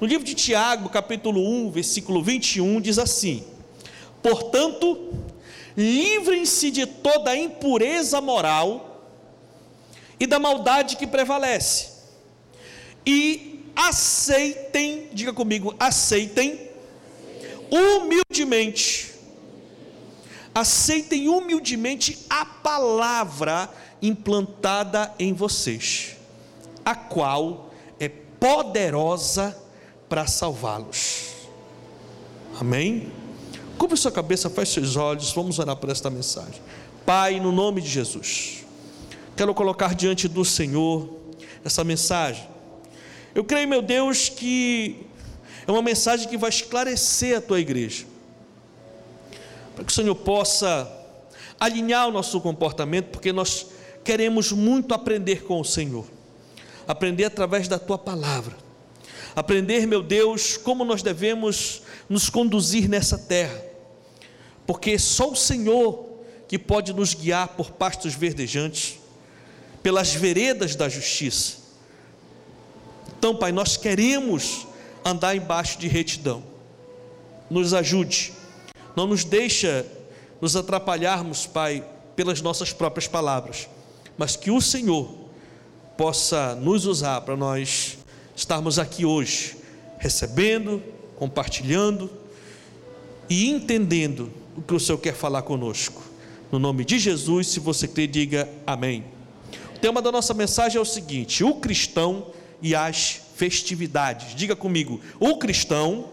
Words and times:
No 0.00 0.06
livro 0.06 0.24
de 0.24 0.34
Tiago, 0.34 0.88
capítulo 0.88 1.46
1, 1.46 1.72
versículo 1.72 2.22
21, 2.22 2.80
diz 2.80 2.98
assim: 2.98 3.44
Portanto, 4.22 5.12
livrem-se 5.76 6.70
de 6.70 6.86
toda 6.86 7.36
impureza 7.36 8.18
moral 8.18 9.04
e 10.18 10.26
da 10.26 10.38
maldade 10.38 10.96
que 10.96 11.06
prevalece, 11.06 11.88
e 13.04 13.62
aceitem, 13.76 15.08
diga 15.12 15.34
comigo, 15.34 15.74
aceitem 15.78 16.58
humildemente, 17.70 19.12
aceitem 20.54 21.28
humildemente 21.28 22.24
a 22.30 22.46
palavra 22.46 23.68
implantada 24.00 25.14
em 25.18 25.34
vocês, 25.34 26.16
a 26.82 26.94
qual 26.94 27.70
é 27.98 28.08
poderosa 28.08 29.54
para 30.10 30.26
salvá-los. 30.26 31.30
Amém? 32.60 33.12
Cubra 33.78 33.96
sua 33.96 34.10
cabeça, 34.10 34.50
feche 34.50 34.72
seus 34.72 34.96
olhos, 34.96 35.32
vamos 35.32 35.60
orar 35.60 35.76
por 35.76 35.88
esta 35.88 36.10
mensagem. 36.10 36.60
Pai, 37.06 37.38
no 37.38 37.52
nome 37.52 37.80
de 37.80 37.88
Jesus, 37.88 38.66
quero 39.36 39.54
colocar 39.54 39.94
diante 39.94 40.26
do 40.26 40.44
Senhor 40.44 41.08
essa 41.64 41.84
mensagem. 41.84 42.46
Eu 43.34 43.44
creio, 43.44 43.68
meu 43.68 43.80
Deus, 43.80 44.28
que 44.28 45.06
é 45.66 45.70
uma 45.70 45.80
mensagem 45.80 46.28
que 46.28 46.36
vai 46.36 46.50
esclarecer 46.50 47.38
a 47.38 47.40
tua 47.40 47.60
igreja, 47.60 48.04
para 49.76 49.84
que 49.84 49.92
o 49.92 49.94
Senhor 49.94 50.16
possa 50.16 50.90
alinhar 51.58 52.08
o 52.08 52.10
nosso 52.10 52.40
comportamento, 52.40 53.06
porque 53.10 53.32
nós 53.32 53.68
queremos 54.02 54.50
muito 54.50 54.92
aprender 54.92 55.44
com 55.44 55.60
o 55.60 55.64
Senhor, 55.64 56.04
aprender 56.88 57.26
através 57.26 57.68
da 57.68 57.78
tua 57.78 57.96
palavra, 57.96 58.56
aprender, 59.34 59.86
meu 59.86 60.02
Deus, 60.02 60.56
como 60.56 60.84
nós 60.84 61.02
devemos 61.02 61.82
nos 62.08 62.28
conduzir 62.28 62.88
nessa 62.88 63.18
terra 63.18 63.70
porque 64.70 64.96
só 65.00 65.32
o 65.32 65.34
Senhor 65.34 66.08
que 66.46 66.56
pode 66.56 66.92
nos 66.92 67.12
guiar 67.12 67.48
por 67.48 67.72
pastos 67.72 68.14
verdejantes, 68.14 69.00
pelas 69.82 70.14
veredas 70.14 70.76
da 70.76 70.88
justiça. 70.88 71.56
Então, 73.18 73.34
Pai, 73.34 73.50
nós 73.50 73.76
queremos 73.76 74.68
andar 75.04 75.34
embaixo 75.34 75.76
de 75.76 75.88
retidão. 75.88 76.44
Nos 77.50 77.74
ajude. 77.74 78.32
Não 78.94 79.08
nos 79.08 79.24
deixa 79.24 79.84
nos 80.40 80.54
atrapalharmos, 80.54 81.48
Pai, 81.48 81.84
pelas 82.14 82.40
nossas 82.40 82.72
próprias 82.72 83.08
palavras, 83.08 83.68
mas 84.16 84.36
que 84.36 84.52
o 84.52 84.60
Senhor 84.60 85.12
possa 85.96 86.54
nos 86.54 86.86
usar 86.86 87.22
para 87.22 87.36
nós 87.36 87.98
estarmos 88.40 88.78
aqui 88.78 89.04
hoje, 89.04 89.54
recebendo, 89.98 90.82
compartilhando 91.14 92.10
e 93.28 93.50
entendendo 93.50 94.32
o 94.56 94.62
que 94.62 94.74
o 94.74 94.80
Senhor 94.80 94.96
quer 94.96 95.14
falar 95.14 95.42
conosco. 95.42 96.02
No 96.50 96.58
nome 96.58 96.82
de 96.86 96.98
Jesus, 96.98 97.48
se 97.48 97.60
você 97.60 97.86
crê, 97.86 98.06
diga 98.06 98.48
amém. 98.66 99.04
O 99.76 99.78
tema 99.78 100.00
da 100.00 100.10
nossa 100.10 100.32
mensagem 100.32 100.78
é 100.78 100.80
o 100.80 100.86
seguinte: 100.86 101.44
o 101.44 101.56
cristão 101.56 102.28
e 102.62 102.74
as 102.74 103.20
festividades. 103.36 104.34
Diga 104.34 104.56
comigo, 104.56 105.02
o 105.20 105.36
cristão, 105.36 106.08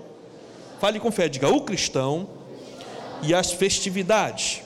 fale 0.82 1.00
com 1.00 1.10
fé, 1.10 1.30
diga 1.30 1.48
o 1.48 1.62
cristão 1.62 2.30
e 3.24 3.34
as 3.34 3.54
festividades. 3.54 4.64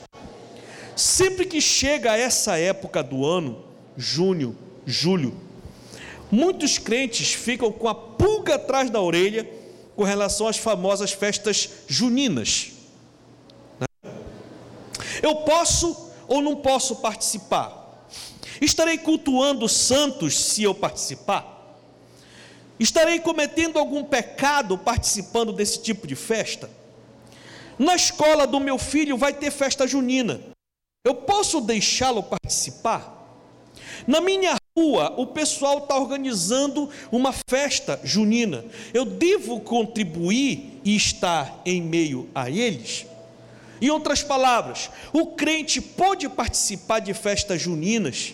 Sempre 0.95 1.45
que 1.45 1.61
chega 1.61 2.17
essa 2.17 2.57
época 2.57 3.03
do 3.03 3.23
ano, 3.23 3.63
junho, 3.95 4.57
julho, 4.83 5.37
muitos 6.31 6.77
crentes 6.77 7.33
ficam 7.33 7.71
com 7.71 7.87
a 7.87 7.95
pulga 7.95 8.55
atrás 8.55 8.89
da 8.89 9.01
orelha 9.01 9.49
com 9.95 10.03
relação 10.03 10.47
às 10.47 10.57
famosas 10.57 11.11
festas 11.11 11.69
juninas. 11.87 12.71
Eu 15.21 15.35
posso 15.37 16.11
ou 16.27 16.41
não 16.41 16.55
posso 16.55 16.97
participar? 16.97 18.07
Estarei 18.61 18.97
cultuando 18.97 19.67
santos 19.67 20.39
se 20.39 20.63
eu 20.63 20.73
participar? 20.73 21.77
Estarei 22.79 23.19
cometendo 23.19 23.77
algum 23.77 24.03
pecado 24.03 24.77
participando 24.77 25.51
desse 25.51 25.81
tipo 25.81 26.07
de 26.07 26.15
festa? 26.15 26.69
Na 27.77 27.95
escola 27.95 28.47
do 28.47 28.59
meu 28.59 28.77
filho 28.77 29.17
vai 29.17 29.33
ter 29.33 29.51
festa 29.51 29.87
junina. 29.87 30.39
Eu 31.03 31.15
posso 31.15 31.61
deixá-lo 31.61 32.23
participar? 32.23 33.17
Na 34.07 34.21
minha 34.21 34.55
rua, 34.77 35.13
o 35.17 35.27
pessoal 35.27 35.79
está 35.79 35.97
organizando 35.97 36.89
uma 37.11 37.33
festa 37.49 37.99
junina. 38.03 38.63
Eu 38.93 39.03
devo 39.03 39.59
contribuir 39.59 40.79
e 40.83 40.95
estar 40.95 41.61
em 41.65 41.81
meio 41.81 42.29
a 42.33 42.49
eles? 42.49 43.05
Em 43.81 43.89
outras 43.89 44.23
palavras, 44.23 44.89
o 45.11 45.27
crente 45.27 45.81
pode 45.81 46.29
participar 46.29 46.99
de 46.99 47.13
festas 47.13 47.61
juninas, 47.61 48.33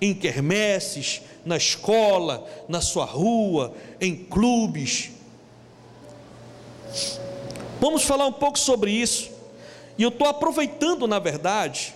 em 0.00 0.12
quermesses, 0.12 1.22
na 1.44 1.56
escola, 1.56 2.46
na 2.68 2.80
sua 2.80 3.04
rua, 3.04 3.74
em 4.00 4.14
clubes. 4.14 5.10
Vamos 7.80 8.02
falar 8.02 8.26
um 8.26 8.32
pouco 8.32 8.58
sobre 8.58 8.90
isso. 8.90 9.30
E 9.96 10.02
eu 10.02 10.10
estou 10.10 10.28
aproveitando, 10.28 11.06
na 11.06 11.18
verdade, 11.18 11.94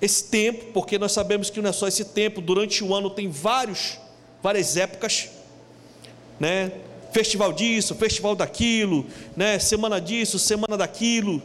esse 0.00 0.24
tempo, 0.24 0.66
porque 0.72 0.98
nós 0.98 1.12
sabemos 1.12 1.50
que 1.50 1.60
não 1.60 1.70
é 1.70 1.72
só 1.72 1.88
esse 1.88 2.04
tempo, 2.04 2.40
durante 2.40 2.82
o 2.84 2.94
ano 2.94 3.10
tem 3.10 3.28
vários, 3.28 3.98
várias 4.42 4.76
épocas, 4.76 5.30
né? 6.38 6.72
Festival 7.12 7.52
disso, 7.52 7.94
festival 7.94 8.34
daquilo, 8.34 9.06
né? 9.36 9.58
Semana 9.58 10.00
disso, 10.00 10.38
semana 10.38 10.76
daquilo 10.76 11.40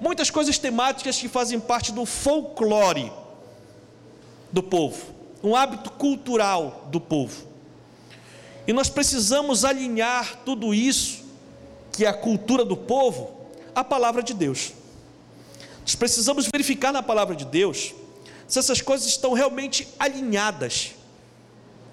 muitas 0.00 0.30
coisas 0.30 0.58
temáticas 0.58 1.18
que 1.18 1.28
fazem 1.28 1.58
parte 1.58 1.92
do 1.92 2.04
folclore 2.04 3.12
do 4.52 4.62
povo, 4.62 5.14
um 5.42 5.54
hábito 5.54 5.90
cultural 5.90 6.88
do 6.90 7.00
povo. 7.00 7.46
E 8.66 8.72
nós 8.72 8.88
precisamos 8.88 9.64
alinhar 9.64 10.40
tudo 10.44 10.74
isso, 10.74 11.24
que 11.92 12.04
é 12.04 12.08
a 12.08 12.14
cultura 12.14 12.64
do 12.64 12.76
povo, 12.76 13.46
à 13.74 13.84
palavra 13.84 14.22
de 14.22 14.34
Deus. 14.34 14.72
Nós 15.86 15.94
precisamos 15.94 16.48
verificar 16.52 16.92
na 16.92 17.00
palavra 17.00 17.36
de 17.36 17.44
Deus 17.44 17.94
se 18.48 18.58
essas 18.58 18.80
coisas 18.80 19.06
estão 19.06 19.32
realmente 19.34 19.86
alinhadas 19.96 20.96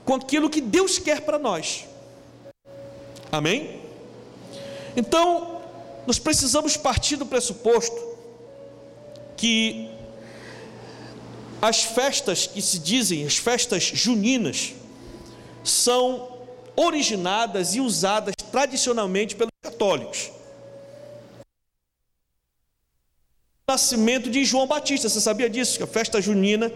com 0.04 0.16
aquilo 0.16 0.50
que 0.50 0.60
Deus 0.60 0.98
quer 0.98 1.22
para 1.22 1.38
nós. 1.38 1.86
Amém? 3.32 3.80
Então, 4.98 5.62
nós 6.08 6.18
precisamos 6.18 6.76
partir 6.76 7.18
do 7.18 7.26
pressuposto 7.28 7.96
que 9.38 9.92
as 11.62 11.84
festas 11.84 12.48
que 12.48 12.64
se 12.64 12.80
dizem, 12.80 13.28
as 13.28 13.38
festas 13.38 13.84
juninas, 13.84 14.74
são 15.64 16.36
originadas 16.76 17.76
e 17.76 17.80
usadas 17.80 18.34
tradicionalmente 18.52 19.36
pelos 19.36 19.54
católicos. 19.62 20.32
Nascimento 23.74 24.30
de 24.30 24.46
João 24.46 24.68
Batista, 24.68 25.10
você 25.10 25.20
sabia 25.20 25.50
disso? 25.50 25.78
Que 25.78 25.84
a 25.84 25.88
festa 25.88 26.22
junina 26.22 26.72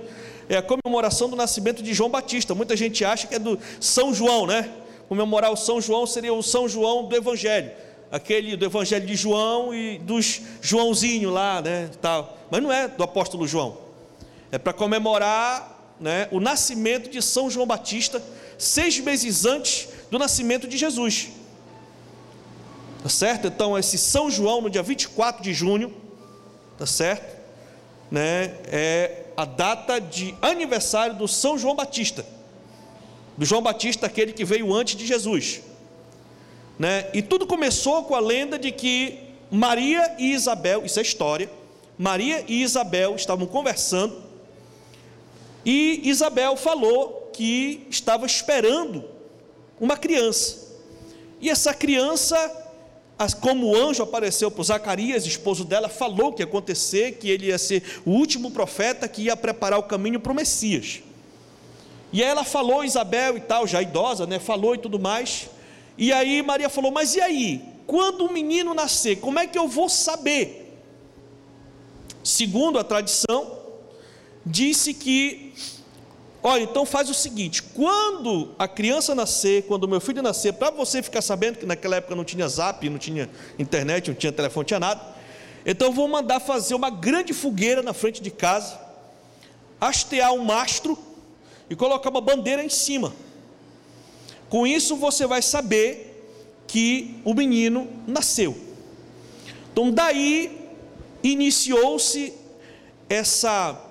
é 0.49 0.57
a 0.57 0.61
comemoração 0.61 1.29
do 1.29 1.35
nascimento 1.35 1.83
de 1.83 1.93
João 1.93 2.09
Batista. 2.09 2.55
Muita 2.55 2.75
gente 2.75 3.05
acha 3.05 3.27
que 3.27 3.35
é 3.35 3.39
do 3.39 3.59
São 3.79 4.13
João, 4.13 4.47
né? 4.47 4.69
Comemorar 5.07 5.51
o 5.51 5.55
São 5.55 5.79
João 5.79 6.07
seria 6.07 6.33
o 6.33 6.41
São 6.41 6.67
João 6.67 7.07
do 7.07 7.15
Evangelho 7.15 7.71
aquele 8.11 8.55
do 8.55 8.65
Evangelho 8.65 9.05
de 9.05 9.15
João 9.15 9.73
e 9.73 9.97
dos 9.99 10.41
Joãozinho 10.61 11.29
lá, 11.29 11.61
né, 11.61 11.89
tal. 12.01 12.37
Mas 12.49 12.63
não 12.63 12.71
é 12.71 12.87
do 12.87 13.03
apóstolo 13.03 13.45
João. 13.45 13.77
É 14.51 14.57
para 14.57 14.71
comemorar, 14.71 15.95
né, 15.99 16.27
o 16.31 16.39
nascimento 16.39 17.09
de 17.09 17.21
São 17.21 17.49
João 17.49 17.67
Batista, 17.67 18.23
seis 18.57 18.97
meses 18.99 19.45
antes 19.45 19.89
do 20.09 20.17
nascimento 20.17 20.67
de 20.67 20.77
Jesus. 20.77 21.29
Tá 23.03 23.09
certo? 23.09 23.47
Então 23.47 23.77
esse 23.77 23.97
São 23.97 24.31
João 24.31 24.61
no 24.61 24.69
dia 24.69 24.81
24 24.81 25.43
de 25.43 25.53
junho, 25.53 25.93
tá 26.77 26.85
certo? 26.85 27.37
Né, 28.09 28.55
é 28.67 29.25
a 29.35 29.45
data 29.45 29.99
de 29.99 30.33
aniversário 30.41 31.15
do 31.15 31.27
São 31.27 31.57
João 31.57 31.75
Batista. 31.75 32.25
Do 33.37 33.45
João 33.45 33.61
Batista, 33.61 34.07
aquele 34.07 34.33
que 34.33 34.45
veio 34.45 34.73
antes 34.73 34.95
de 34.95 35.05
Jesus. 35.05 35.61
Né? 36.79 37.09
E 37.13 37.21
tudo 37.21 37.45
começou 37.45 38.03
com 38.03 38.15
a 38.15 38.19
lenda 38.19 38.57
de 38.57 38.71
que 38.71 39.19
Maria 39.51 40.15
e 40.17 40.33
Isabel, 40.33 40.85
isso 40.85 40.99
é 40.99 41.01
história, 41.01 41.49
Maria 41.97 42.43
e 42.47 42.61
Isabel 42.61 43.15
estavam 43.15 43.47
conversando 43.47 44.27
e 45.67 46.09
Isabel 46.09 46.55
falou 46.55 47.29
que 47.33 47.85
estava 47.89 48.25
esperando 48.25 49.03
uma 49.81 49.97
criança. 49.97 50.77
E 51.41 51.49
essa 51.49 51.73
criança, 51.73 52.37
como 53.33 53.67
o 53.67 53.75
anjo 53.75 54.03
apareceu 54.03 54.51
para 54.51 54.63
Zacarias, 54.63 55.25
esposo 55.25 55.65
dela, 55.65 55.89
falou 55.89 56.31
que 56.31 56.41
ia 56.41 56.45
acontecer, 56.45 57.13
que 57.13 57.29
ele 57.29 57.47
ia 57.47 57.57
ser 57.57 58.01
o 58.05 58.11
último 58.11 58.51
profeta 58.51 59.07
que 59.07 59.23
ia 59.23 59.35
preparar 59.35 59.79
o 59.79 59.83
caminho 59.83 60.19
para 60.19 60.31
o 60.31 60.35
Messias. 60.35 61.01
E 62.13 62.23
ela 62.23 62.43
falou, 62.43 62.83
Isabel 62.83 63.37
e 63.37 63.41
tal, 63.41 63.65
já 63.67 63.81
idosa, 63.81 64.25
né? 64.25 64.39
Falou 64.39 64.75
e 64.75 64.77
tudo 64.77 64.99
mais. 64.99 65.49
E 65.97 66.13
aí 66.13 66.41
Maria 66.41 66.69
falou: 66.69 66.91
Mas 66.91 67.15
e 67.15 67.21
aí? 67.21 67.61
Quando 67.85 68.25
o 68.25 68.31
menino 68.31 68.73
nascer, 68.73 69.17
como 69.17 69.39
é 69.39 69.47
que 69.47 69.57
eu 69.57 69.67
vou 69.67 69.89
saber? 69.89 70.79
Segundo 72.23 72.77
a 72.77 72.83
tradição, 72.83 73.57
disse 74.45 74.93
que, 74.93 75.46
olha, 76.43 76.63
então 76.63 76.85
faz 76.85 77.09
o 77.09 77.13
seguinte: 77.13 77.61
quando 77.61 78.53
a 78.57 78.67
criança 78.67 79.13
nascer, 79.15 79.63
quando 79.63 79.83
o 79.83 79.87
meu 79.87 79.99
filho 79.99 80.21
nascer, 80.21 80.53
para 80.53 80.71
você 80.71 81.01
ficar 81.01 81.21
sabendo 81.21 81.57
que 81.57 81.65
naquela 81.65 81.97
época 81.97 82.15
não 82.15 82.23
tinha 82.23 82.47
zap, 82.47 82.89
não 82.89 82.97
tinha 82.97 83.29
internet, 83.57 84.09
não 84.09 84.15
tinha 84.15 84.31
telefone, 84.31 84.63
não 84.63 84.67
tinha 84.67 84.79
nada, 84.79 85.01
então 85.65 85.91
vou 85.91 86.07
mandar 86.07 86.39
fazer 86.39 86.75
uma 86.75 86.89
grande 86.89 87.33
fogueira 87.33 87.81
na 87.81 87.93
frente 87.93 88.21
de 88.21 88.31
casa, 88.31 88.79
hastear 89.79 90.33
um 90.33 90.43
mastro 90.43 90.97
e 91.69 91.75
colocar 91.75 92.09
uma 92.09 92.21
bandeira 92.21 92.63
em 92.63 92.69
cima. 92.69 93.13
Com 94.49 94.65
isso 94.65 94.95
você 94.95 95.27
vai 95.27 95.41
saber 95.41 96.07
que 96.67 97.19
o 97.23 97.33
menino 97.33 97.87
nasceu. 98.07 98.57
Então 99.71 99.91
daí 99.91 100.69
iniciou-se 101.21 102.33
essa 103.09 103.86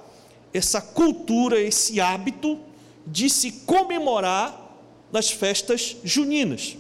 essa 0.57 0.81
cultura, 0.81 1.61
esse 1.61 2.01
hábito 2.01 2.59
de 3.07 3.31
se 3.31 3.53
comemorar 3.53 4.67
nas 5.13 5.31
festas 5.31 5.97
juninas. 6.03 6.77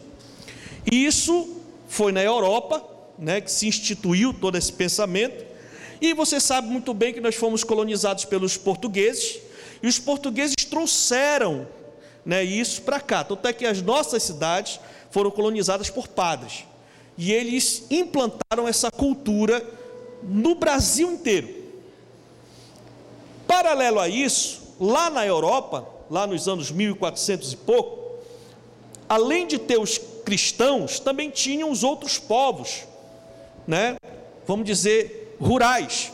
E 0.90 1.06
isso 1.06 1.56
foi 1.88 2.12
na 2.12 2.23
Europa, 2.23 2.84
né, 3.19 3.40
que 3.40 3.50
se 3.50 3.67
instituiu 3.67 4.34
todo 4.34 4.56
esse 4.56 4.73
pensamento. 4.73 5.44
E 6.00 6.12
você 6.12 6.40
sabe 6.40 6.69
muito 6.69 6.93
bem 6.93 7.12
que 7.12 7.20
nós 7.20 7.34
fomos 7.34 7.64
colonizados 7.64 8.25
pelos 8.25 8.56
portugueses, 8.56 9.40
e 9.82 9.87
os 9.87 9.99
portugueses 9.99 10.56
trouxeram 10.69 11.67
né, 12.25 12.43
isso 12.43 12.82
para 12.82 13.00
cá. 13.00 13.23
Tanto 13.23 13.46
é 13.46 13.52
que 13.52 13.64
as 13.64 13.81
nossas 13.82 14.23
cidades 14.23 14.81
foram 15.11 15.31
colonizadas 15.31 15.90
por 15.90 16.08
padres. 16.08 16.64
E 17.17 17.32
eles 17.32 17.84
implantaram 17.90 18.67
essa 18.69 18.90
cultura 18.90 19.64
no 20.23 20.55
Brasil 20.55 21.11
inteiro. 21.12 21.55
Paralelo 23.46 24.00
a 24.00 24.08
isso, 24.08 24.75
lá 24.81 25.08
na 25.08 25.25
Europa, 25.25 25.87
lá 26.10 26.26
nos 26.26 26.48
anos 26.48 26.70
1400 26.70 27.52
e 27.52 27.56
pouco, 27.56 28.19
além 29.08 29.46
de 29.46 29.58
ter 29.58 29.78
os 29.78 29.98
cristãos, 30.25 30.98
também 30.98 31.31
tinham 31.31 31.70
os 31.70 31.84
outros 31.84 32.19
povos, 32.19 32.84
né? 33.66 33.96
Vamos 34.46 34.66
dizer, 34.66 35.37
rurais. 35.40 36.12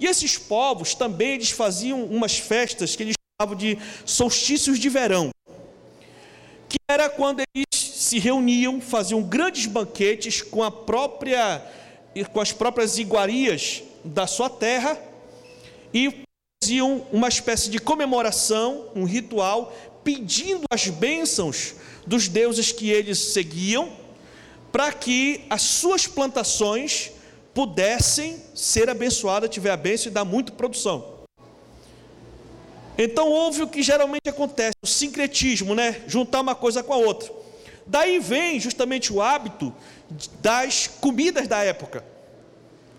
E 0.00 0.06
esses 0.06 0.36
povos 0.38 0.94
também 0.94 1.34
eles 1.34 1.50
faziam 1.50 2.04
umas 2.04 2.38
festas 2.38 2.96
que 2.96 3.02
eles 3.02 3.14
chamavam 3.40 3.56
de 3.56 3.78
solstícios 4.04 4.78
de 4.78 4.88
verão, 4.88 5.30
que 6.68 6.78
era 6.88 7.08
quando 7.08 7.42
eles 7.54 7.66
se 7.72 8.18
reuniam, 8.18 8.80
faziam 8.80 9.22
grandes 9.22 9.66
banquetes 9.66 10.42
com 10.42 10.62
a 10.62 10.70
própria 10.70 11.62
com 12.32 12.40
as 12.40 12.52
próprias 12.52 12.98
iguarias 12.98 13.82
da 14.04 14.26
sua 14.26 14.50
terra 14.50 15.00
e 15.94 16.24
faziam 16.62 17.04
uma 17.10 17.26
espécie 17.26 17.68
de 17.68 17.80
comemoração, 17.80 18.84
um 18.94 19.02
ritual, 19.02 19.76
pedindo 20.04 20.62
as 20.70 20.86
bênçãos 20.86 21.74
dos 22.06 22.28
deuses 22.28 22.70
que 22.70 22.88
eles 22.88 23.18
seguiam, 23.18 23.90
para 24.70 24.92
que 24.92 25.44
as 25.50 25.60
suas 25.60 26.06
plantações 26.06 27.10
pudessem 27.52 28.40
ser 28.54 28.88
abençoadas, 28.88 29.50
tiver 29.50 29.72
a 29.72 29.76
bênção 29.76 30.08
e 30.08 30.14
dar 30.14 30.24
muita 30.24 30.52
produção. 30.52 31.24
Então 32.96 33.28
houve 33.28 33.62
o 33.62 33.68
que 33.68 33.82
geralmente 33.82 34.28
acontece, 34.28 34.76
o 34.84 34.86
sincretismo, 34.86 35.74
né? 35.74 36.02
Juntar 36.06 36.42
uma 36.42 36.54
coisa 36.54 36.80
com 36.80 36.92
a 36.92 36.96
outra. 36.96 37.28
Daí 37.84 38.20
vem 38.20 38.60
justamente 38.60 39.12
o 39.12 39.20
hábito 39.20 39.74
das 40.40 40.86
comidas 40.86 41.48
da 41.48 41.64
época. 41.64 42.04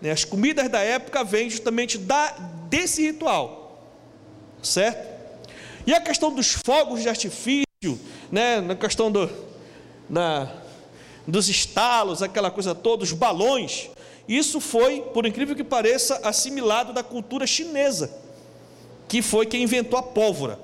Né, 0.04 0.10
as 0.10 0.22
comidas 0.22 0.68
da 0.68 0.80
época 0.80 1.24
vêm 1.24 1.48
justamente 1.48 1.96
da, 1.96 2.32
desse 2.68 3.00
ritual, 3.00 3.88
certo? 4.62 5.02
E 5.86 5.94
a 5.94 6.00
questão 6.02 6.30
dos 6.30 6.52
fogos 6.52 7.00
de 7.00 7.08
artifício, 7.08 7.64
né, 8.30 8.60
na 8.60 8.74
questão 8.74 9.10
do, 9.10 9.30
na, 10.10 10.52
dos 11.26 11.48
estalos, 11.48 12.22
aquela 12.22 12.50
coisa 12.50 12.74
toda, 12.74 13.02
os 13.02 13.12
balões, 13.12 13.88
isso 14.28 14.60
foi, 14.60 15.00
por 15.00 15.24
incrível 15.24 15.56
que 15.56 15.64
pareça, 15.64 16.20
assimilado 16.22 16.92
da 16.92 17.02
cultura 17.02 17.46
chinesa, 17.46 18.14
que 19.08 19.22
foi 19.22 19.46
quem 19.46 19.62
inventou 19.62 19.98
a 19.98 20.02
pólvora. 20.02 20.58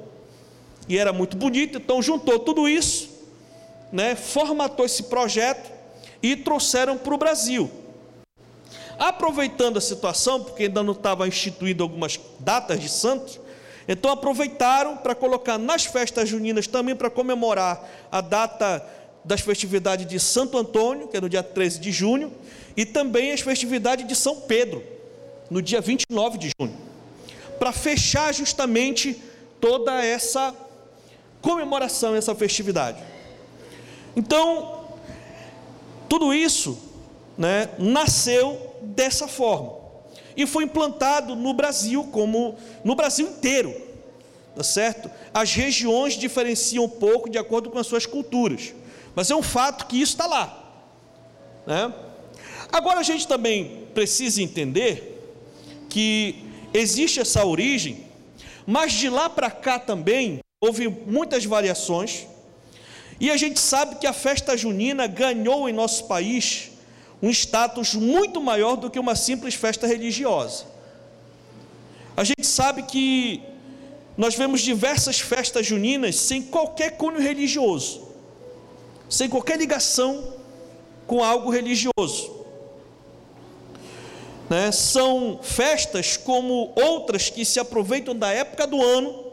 E 0.86 0.98
era 0.98 1.14
muito 1.14 1.34
bonito, 1.34 1.78
então 1.78 2.02
juntou 2.02 2.40
tudo 2.40 2.68
isso, 2.68 3.08
né, 3.90 4.14
formatou 4.14 4.84
esse 4.84 5.04
projeto 5.04 5.72
e 6.22 6.36
trouxeram 6.36 6.98
para 6.98 7.14
o 7.14 7.16
Brasil. 7.16 7.79
Aproveitando 9.00 9.78
a 9.78 9.80
situação, 9.80 10.44
porque 10.44 10.64
ainda 10.64 10.82
não 10.82 10.92
estava 10.92 11.26
instituído 11.26 11.82
algumas 11.82 12.20
datas 12.38 12.78
de 12.78 12.90
santos, 12.90 13.40
então 13.88 14.10
aproveitaram 14.10 14.98
para 14.98 15.14
colocar 15.14 15.56
nas 15.56 15.86
festas 15.86 16.28
juninas 16.28 16.66
também 16.66 16.94
para 16.94 17.08
comemorar 17.08 17.82
a 18.12 18.20
data 18.20 18.86
das 19.24 19.40
festividades 19.40 20.06
de 20.06 20.20
Santo 20.20 20.58
Antônio, 20.58 21.08
que 21.08 21.16
é 21.16 21.20
no 21.20 21.30
dia 21.30 21.42
13 21.42 21.80
de 21.80 21.90
junho, 21.90 22.30
e 22.76 22.84
também 22.84 23.32
as 23.32 23.40
festividades 23.40 24.06
de 24.06 24.14
São 24.14 24.38
Pedro, 24.42 24.84
no 25.50 25.62
dia 25.62 25.80
29 25.80 26.36
de 26.36 26.50
junho, 26.60 26.76
para 27.58 27.72
fechar 27.72 28.34
justamente 28.34 29.18
toda 29.58 30.04
essa 30.04 30.54
comemoração, 31.40 32.14
essa 32.14 32.34
festividade. 32.34 33.02
Então, 34.14 34.84
tudo 36.06 36.34
isso 36.34 36.78
né, 37.38 37.70
nasceu 37.78 38.69
dessa 38.82 39.28
forma 39.28 39.80
e 40.36 40.46
foi 40.46 40.64
implantado 40.64 41.34
no 41.34 41.52
Brasil 41.52 42.04
como 42.04 42.56
no 42.84 42.94
Brasil 42.94 43.26
inteiro, 43.26 43.74
tá 44.54 44.62
certo? 44.62 45.10
As 45.32 45.52
regiões 45.54 46.14
diferenciam 46.14 46.84
um 46.84 46.88
pouco 46.88 47.28
de 47.28 47.38
acordo 47.38 47.70
com 47.70 47.78
as 47.78 47.86
suas 47.86 48.06
culturas, 48.06 48.72
mas 49.14 49.30
é 49.30 49.36
um 49.36 49.42
fato 49.42 49.86
que 49.86 50.00
isso 50.00 50.12
está 50.12 50.26
lá, 50.26 50.84
né? 51.66 51.92
Agora 52.72 53.00
a 53.00 53.02
gente 53.02 53.26
também 53.26 53.88
precisa 53.92 54.40
entender 54.40 55.18
que 55.88 56.44
existe 56.72 57.20
essa 57.20 57.44
origem, 57.44 58.06
mas 58.66 58.92
de 58.92 59.08
lá 59.08 59.28
para 59.28 59.50
cá 59.50 59.78
também 59.78 60.38
houve 60.62 60.88
muitas 60.88 61.44
variações 61.44 62.26
e 63.18 63.30
a 63.30 63.36
gente 63.36 63.58
sabe 63.58 63.96
que 63.96 64.06
a 64.06 64.12
festa 64.12 64.56
junina 64.56 65.06
ganhou 65.06 65.68
em 65.68 65.72
nosso 65.72 66.06
país 66.06 66.69
um 67.22 67.30
status 67.30 67.94
muito 67.94 68.40
maior 68.40 68.76
do 68.76 68.90
que 68.90 68.98
uma 68.98 69.14
simples 69.14 69.54
festa 69.54 69.86
religiosa. 69.86 70.64
A 72.16 72.24
gente 72.24 72.46
sabe 72.46 72.82
que 72.84 73.42
nós 74.16 74.34
vemos 74.34 74.60
diversas 74.60 75.20
festas 75.20 75.66
juninas 75.66 76.16
sem 76.16 76.42
qualquer 76.42 76.96
cunho 76.96 77.20
religioso, 77.20 78.08
sem 79.08 79.28
qualquer 79.28 79.58
ligação 79.58 80.34
com 81.06 81.22
algo 81.22 81.50
religioso. 81.50 82.40
Né? 84.48 84.72
São 84.72 85.40
festas 85.42 86.16
como 86.16 86.72
outras 86.74 87.30
que 87.30 87.44
se 87.44 87.60
aproveitam 87.60 88.16
da 88.16 88.30
época 88.32 88.66
do 88.66 88.82
ano 88.82 89.30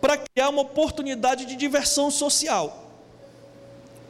para 0.00 0.16
criar 0.18 0.48
uma 0.48 0.62
oportunidade 0.62 1.46
de 1.46 1.54
diversão 1.54 2.10
social 2.10 2.81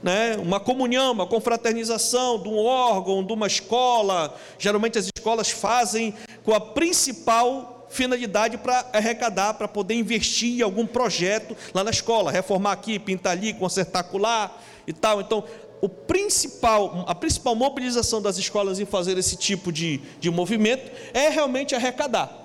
né, 0.02 0.36
uma 0.38 0.58
comunhão, 0.58 1.12
uma 1.12 1.26
confraternização 1.26 2.42
de 2.42 2.48
um 2.48 2.58
órgão, 2.58 3.24
de 3.24 3.32
uma 3.32 3.46
escola. 3.46 4.36
Geralmente 4.58 4.98
as 4.98 5.08
escolas 5.16 5.50
fazem 5.50 6.14
com 6.44 6.52
a 6.52 6.60
principal 6.60 7.86
finalidade 7.88 8.56
para 8.56 8.86
arrecadar, 8.92 9.54
para 9.54 9.68
poder 9.68 9.94
investir 9.94 10.58
em 10.58 10.62
algum 10.62 10.86
projeto 10.86 11.54
lá 11.74 11.84
na 11.84 11.90
escola, 11.90 12.32
reformar 12.32 12.72
aqui, 12.72 12.98
pintar 12.98 13.32
ali, 13.32 13.52
consertar 13.52 14.08
lá 14.14 14.58
e 14.86 14.92
tal. 14.92 15.20
Então, 15.20 15.44
o 15.80 15.88
principal, 15.88 17.04
a 17.06 17.14
principal 17.14 17.54
mobilização 17.54 18.22
das 18.22 18.38
escolas 18.38 18.80
em 18.80 18.86
fazer 18.86 19.18
esse 19.18 19.36
tipo 19.36 19.70
de, 19.70 20.00
de 20.20 20.30
movimento 20.30 20.90
é 21.12 21.28
realmente 21.28 21.74
arrecadar. 21.74 22.38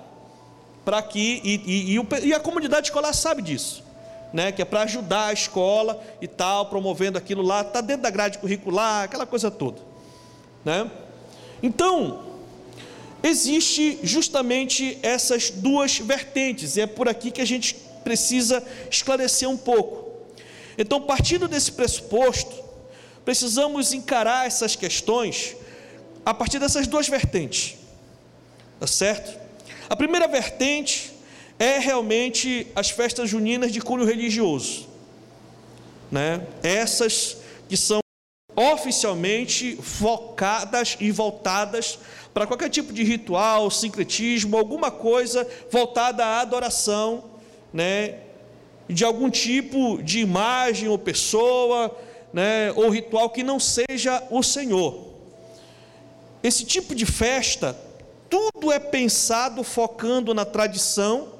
Para 0.84 1.02
que, 1.02 1.40
e, 1.44 1.94
e, 1.96 2.28
e 2.28 2.34
a 2.34 2.40
comunidade 2.40 2.88
escolar 2.88 3.12
sabe 3.12 3.42
disso 3.42 3.87
né, 4.32 4.52
que 4.52 4.60
é 4.60 4.64
para 4.64 4.82
ajudar 4.82 5.26
a 5.26 5.32
escola 5.32 6.02
e 6.20 6.28
tal, 6.28 6.66
promovendo 6.66 7.18
aquilo 7.18 7.42
lá, 7.42 7.62
está 7.62 7.80
dentro 7.80 8.02
da 8.02 8.10
grade 8.10 8.38
curricular, 8.38 9.04
aquela 9.04 9.26
coisa 9.26 9.50
toda. 9.50 9.80
Né? 10.64 10.90
Então, 11.62 12.26
existe 13.22 13.98
justamente 14.02 14.98
essas 15.02 15.50
duas 15.50 15.98
vertentes, 15.98 16.76
e 16.76 16.82
é 16.82 16.86
por 16.86 17.08
aqui 17.08 17.30
que 17.30 17.40
a 17.40 17.46
gente 17.46 17.74
precisa 18.04 18.62
esclarecer 18.90 19.48
um 19.48 19.56
pouco. 19.56 20.08
Então, 20.76 21.00
partindo 21.00 21.48
desse 21.48 21.72
pressuposto, 21.72 22.54
precisamos 23.24 23.92
encarar 23.92 24.46
essas 24.46 24.76
questões 24.76 25.56
a 26.24 26.32
partir 26.32 26.58
dessas 26.58 26.86
duas 26.86 27.08
vertentes, 27.08 27.76
tá 28.78 28.86
certo? 28.86 29.38
A 29.88 29.96
primeira 29.96 30.28
vertente 30.28 31.12
é 31.58 31.78
realmente 31.78 32.66
as 32.74 32.90
festas 32.90 33.28
juninas 33.28 33.72
de 33.72 33.80
cunho 33.80 34.04
religioso, 34.04 34.86
né? 36.10 36.46
Essas 36.62 37.38
que 37.68 37.76
são 37.76 38.00
oficialmente 38.54 39.76
focadas 39.76 40.96
e 40.98 41.10
voltadas 41.10 41.98
para 42.34 42.46
qualquer 42.46 42.68
tipo 42.68 42.92
de 42.92 43.02
ritual, 43.02 43.70
sincretismo, 43.70 44.56
alguma 44.56 44.90
coisa 44.90 45.46
voltada 45.70 46.24
à 46.24 46.40
adoração, 46.40 47.24
né, 47.72 48.20
de 48.88 49.04
algum 49.04 49.30
tipo 49.30 50.02
de 50.02 50.20
imagem 50.20 50.88
ou 50.88 50.98
pessoa, 50.98 51.96
né, 52.32 52.72
ou 52.72 52.88
ritual 52.88 53.30
que 53.30 53.42
não 53.42 53.60
seja 53.60 54.22
o 54.30 54.42
Senhor. 54.42 55.06
Esse 56.42 56.64
tipo 56.64 56.94
de 56.94 57.06
festa, 57.06 57.76
tudo 58.30 58.72
é 58.72 58.78
pensado 58.78 59.62
focando 59.62 60.32
na 60.34 60.44
tradição 60.44 61.37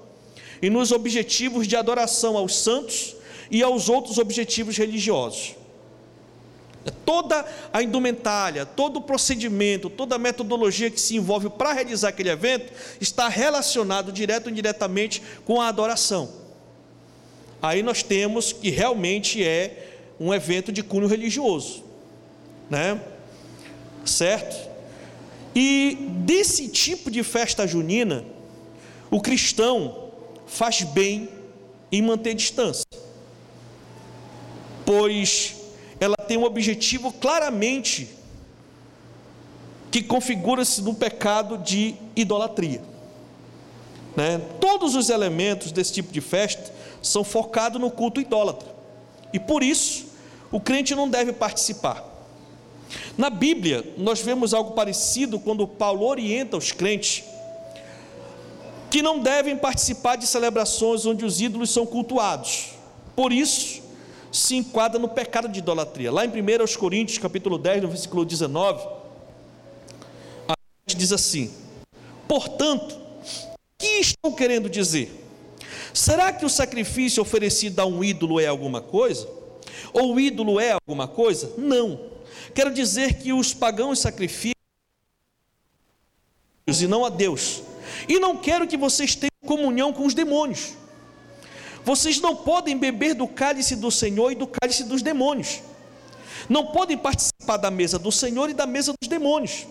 e 0.60 0.70
nos 0.70 0.92
objetivos 0.92 1.66
de 1.66 1.76
adoração 1.76 2.36
aos 2.36 2.56
santos 2.56 3.16
e 3.50 3.62
aos 3.62 3.88
outros 3.88 4.18
objetivos 4.18 4.76
religiosos. 4.76 5.56
Toda 7.04 7.44
a 7.72 7.82
indumentária, 7.82 8.64
todo 8.64 8.96
o 8.98 9.02
procedimento, 9.02 9.90
toda 9.90 10.14
a 10.14 10.18
metodologia 10.18 10.90
que 10.90 11.00
se 11.00 11.16
envolve 11.16 11.50
para 11.50 11.72
realizar 11.72 12.08
aquele 12.08 12.30
evento 12.30 12.72
está 13.00 13.28
relacionado 13.28 14.12
direto 14.12 14.46
ou 14.46 14.52
indiretamente 14.52 15.22
com 15.44 15.60
a 15.60 15.68
adoração. 15.68 16.30
Aí 17.60 17.82
nós 17.82 18.02
temos 18.02 18.52
que 18.52 18.70
realmente 18.70 19.42
é 19.42 19.88
um 20.18 20.32
evento 20.32 20.72
de 20.72 20.82
cunho 20.82 21.06
religioso, 21.06 21.84
né? 22.70 23.00
Certo? 24.04 24.68
E 25.54 25.96
desse 26.24 26.68
tipo 26.68 27.10
de 27.10 27.22
festa 27.22 27.66
junina, 27.66 28.24
o 29.10 29.20
cristão 29.20 30.07
faz 30.48 30.82
bem 30.82 31.28
em 31.92 32.02
manter 32.02 32.34
distância, 32.34 32.84
pois 34.84 35.54
ela 36.00 36.16
tem 36.16 36.36
um 36.36 36.44
objetivo 36.44 37.12
claramente 37.12 38.08
que 39.90 40.02
configura-se 40.02 40.82
no 40.82 40.94
pecado 40.94 41.58
de 41.58 41.94
idolatria. 42.16 42.82
Né? 44.16 44.40
Todos 44.60 44.94
os 44.94 45.10
elementos 45.10 45.70
desse 45.70 45.92
tipo 45.92 46.12
de 46.12 46.20
festa 46.20 46.72
são 47.02 47.22
focados 47.22 47.80
no 47.80 47.90
culto 47.90 48.20
idólatra, 48.20 48.68
e 49.32 49.38
por 49.38 49.62
isso 49.62 50.06
o 50.50 50.60
crente 50.60 50.94
não 50.94 51.08
deve 51.08 51.32
participar. 51.32 52.04
Na 53.16 53.28
Bíblia, 53.28 53.94
nós 53.98 54.20
vemos 54.20 54.54
algo 54.54 54.72
parecido 54.72 55.38
quando 55.38 55.68
Paulo 55.68 56.06
orienta 56.06 56.56
os 56.56 56.72
crentes 56.72 57.22
que 58.90 59.02
não 59.02 59.20
devem 59.20 59.56
participar 59.56 60.16
de 60.16 60.26
celebrações 60.26 61.04
onde 61.04 61.24
os 61.24 61.40
ídolos 61.40 61.70
são 61.70 61.84
cultuados. 61.84 62.70
Por 63.14 63.32
isso, 63.32 63.82
se 64.32 64.56
enquadra 64.56 64.98
no 64.98 65.08
pecado 65.08 65.48
de 65.48 65.58
idolatria. 65.58 66.12
Lá 66.12 66.24
em 66.24 66.28
1 66.28 66.78
Coríntios, 66.78 67.18
capítulo 67.18 67.58
10, 67.58 67.82
no 67.82 67.88
versículo 67.88 68.24
19, 68.24 68.86
a 70.48 70.54
gente 70.86 70.98
diz 70.98 71.12
assim: 71.12 71.52
Portanto, 72.26 72.94
o 72.94 73.58
que 73.78 73.86
estou 73.86 74.34
querendo 74.34 74.68
dizer? 74.68 75.24
Será 75.92 76.32
que 76.32 76.44
o 76.44 76.50
sacrifício 76.50 77.22
oferecido 77.22 77.80
a 77.80 77.86
um 77.86 78.04
ídolo 78.04 78.38
é 78.38 78.46
alguma 78.46 78.80
coisa? 78.80 79.28
Ou 79.92 80.14
o 80.14 80.20
ídolo 80.20 80.60
é 80.60 80.72
alguma 80.72 81.08
coisa? 81.08 81.52
Não. 81.56 82.00
Quero 82.54 82.72
dizer 82.72 83.14
que 83.14 83.32
os 83.32 83.54
pagãos 83.54 83.98
sacrificam 83.98 84.58
e 86.66 86.86
não 86.86 87.04
a 87.04 87.08
Deus. 87.08 87.62
E 88.08 88.18
não 88.18 88.36
quero 88.36 88.66
que 88.66 88.76
vocês 88.76 89.14
tenham 89.14 89.30
comunhão 89.46 89.92
com 89.92 90.04
os 90.04 90.14
demônios. 90.14 90.74
Vocês 91.84 92.20
não 92.20 92.36
podem 92.36 92.76
beber 92.76 93.14
do 93.14 93.26
cálice 93.26 93.74
do 93.76 93.90
Senhor 93.90 94.30
e 94.32 94.34
do 94.34 94.46
cálice 94.46 94.84
dos 94.84 95.02
demônios. 95.02 95.60
Não 96.48 96.66
podem 96.66 96.96
participar 96.96 97.56
da 97.56 97.70
mesa 97.70 97.98
do 97.98 98.12
Senhor 98.12 98.50
e 98.50 98.54
da 98.54 98.66
mesa 98.66 98.92
dos 99.00 99.08
demônios. 99.08 99.66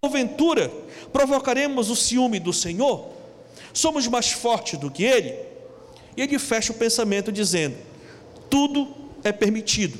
Porventura, 0.00 0.70
provocaremos 1.12 1.90
o 1.90 1.96
ciúme 1.96 2.38
do 2.38 2.52
Senhor? 2.52 3.08
Somos 3.72 4.06
mais 4.06 4.32
fortes 4.32 4.78
do 4.78 4.90
que 4.90 5.04
Ele? 5.04 5.34
E 6.16 6.22
ele 6.22 6.38
fecha 6.38 6.72
o 6.72 6.76
pensamento 6.76 7.30
dizendo: 7.30 7.76
tudo 8.48 8.88
é 9.22 9.32
permitido, 9.32 9.98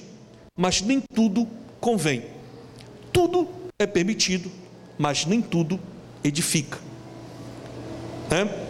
mas 0.57 0.81
nem 0.81 1.01
tudo 1.01 1.49
convém. 1.81 2.25
Tudo 3.13 3.49
é 3.79 3.87
permitido, 3.87 4.51
mas 4.99 5.27
nem 5.27 5.43
tudo 5.43 5.79
edifica. 6.25 6.86
É? 8.31 8.67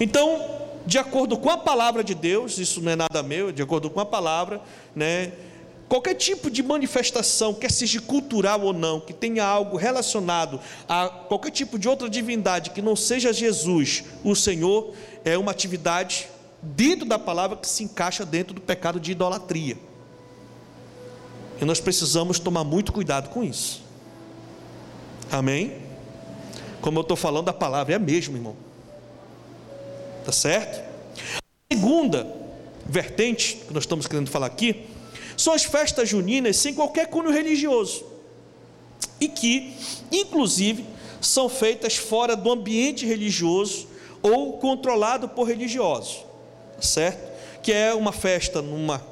Então, 0.00 0.60
de 0.86 0.98
acordo 0.98 1.36
com 1.36 1.50
a 1.50 1.58
palavra 1.58 2.02
de 2.02 2.14
Deus, 2.14 2.58
isso 2.58 2.80
não 2.80 2.92
é 2.92 2.96
nada 2.96 3.22
meu, 3.22 3.52
de 3.52 3.62
acordo 3.62 3.90
com 3.90 4.00
a 4.00 4.06
palavra, 4.06 4.60
né? 4.94 5.32
Qualquer 5.88 6.14
tipo 6.14 6.48
de 6.48 6.62
manifestação, 6.62 7.52
quer 7.52 7.70
seja 7.70 8.00
cultural 8.00 8.60
ou 8.62 8.72
não, 8.72 9.00
que 9.00 9.12
tenha 9.12 9.44
algo 9.44 9.76
relacionado 9.76 10.60
a 10.88 11.08
qualquer 11.08 11.50
tipo 11.50 11.78
de 11.78 11.88
outra 11.88 12.08
divindade 12.08 12.70
que 12.70 12.80
não 12.80 12.94
seja 12.94 13.32
Jesus, 13.32 14.04
o 14.22 14.36
Senhor, 14.36 14.94
é 15.24 15.36
uma 15.36 15.50
atividade 15.50 16.28
dentro 16.62 17.04
da 17.04 17.18
palavra 17.18 17.56
que 17.56 17.66
se 17.66 17.82
encaixa 17.82 18.24
dentro 18.24 18.54
do 18.54 18.60
pecado 18.60 19.00
de 19.00 19.10
idolatria. 19.10 19.76
E 21.60 21.64
nós 21.64 21.80
precisamos 21.80 22.38
tomar 22.38 22.64
muito 22.64 22.92
cuidado 22.92 23.28
com 23.28 23.42
isso. 23.42 23.82
Amém? 25.30 25.76
Como 26.80 26.98
eu 26.98 27.02
estou 27.02 27.16
falando, 27.16 27.48
a 27.48 27.52
palavra 27.52 27.92
é 27.92 27.96
a 27.96 27.98
mesma, 27.98 28.36
irmão. 28.36 28.69
Tá 30.24 30.32
certo? 30.32 30.80
A 31.70 31.74
segunda 31.74 32.26
vertente 32.86 33.56
que 33.66 33.72
nós 33.72 33.84
estamos 33.84 34.06
querendo 34.06 34.30
falar 34.30 34.46
aqui 34.46 34.86
são 35.36 35.52
as 35.54 35.64
festas 35.64 36.08
juninas 36.08 36.56
sem 36.56 36.74
qualquer 36.74 37.06
cunho 37.06 37.30
religioso 37.30 38.04
e 39.20 39.28
que, 39.28 39.74
inclusive, 40.10 40.84
são 41.20 41.48
feitas 41.48 41.96
fora 41.96 42.34
do 42.34 42.50
ambiente 42.50 43.06
religioso 43.06 43.86
ou 44.22 44.58
controlado 44.58 45.28
por 45.28 45.44
religiosos, 45.44 46.24
certo? 46.80 47.30
Que 47.62 47.72
é 47.72 47.94
uma 47.94 48.12
festa 48.12 48.60
numa 48.60 49.02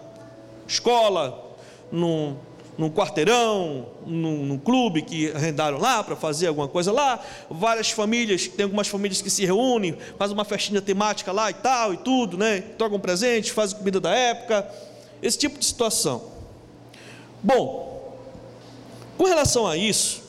escola, 0.67 1.57
num, 1.91 2.37
num 2.79 2.89
quarteirão, 2.89 3.87
num, 4.07 4.47
num, 4.47 4.59
clube 4.59 5.03
que 5.03 5.33
arrendaram 5.33 5.79
lá 5.79 6.05
para 6.05 6.15
fazer 6.15 6.47
alguma 6.47 6.69
coisa 6.69 6.93
lá. 6.93 7.21
Várias 7.51 7.91
famílias, 7.91 8.47
tem 8.47 8.63
algumas 8.63 8.87
famílias 8.87 9.21
que 9.21 9.29
se 9.29 9.45
reúnem, 9.45 9.99
fazem 10.17 10.33
uma 10.33 10.45
festinha 10.45 10.81
temática 10.81 11.33
lá 11.33 11.51
e 11.51 11.55
tal 11.55 11.93
e 11.93 11.97
tudo, 11.97 12.39
né? 12.39 12.61
Trocam 12.79 13.01
presentes, 13.01 13.51
fazem 13.51 13.77
comida 13.77 13.99
da 13.99 14.15
época, 14.15 14.67
esse 15.21 15.37
tipo 15.37 15.59
de 15.59 15.65
situação. 15.65 16.23
Bom, 17.43 18.17
com 19.19 19.25
relação 19.25 19.67
a 19.67 19.77
isso, 19.77 20.23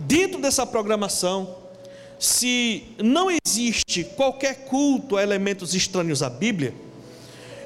dentro 0.00 0.40
dessa 0.42 0.66
programação, 0.66 1.56
se 2.18 2.82
não 2.98 3.28
existe 3.46 4.02
qualquer 4.02 4.64
culto 4.64 5.16
a 5.16 5.22
elementos 5.22 5.74
estranhos 5.74 6.24
à 6.24 6.28
Bíblia, 6.28 6.74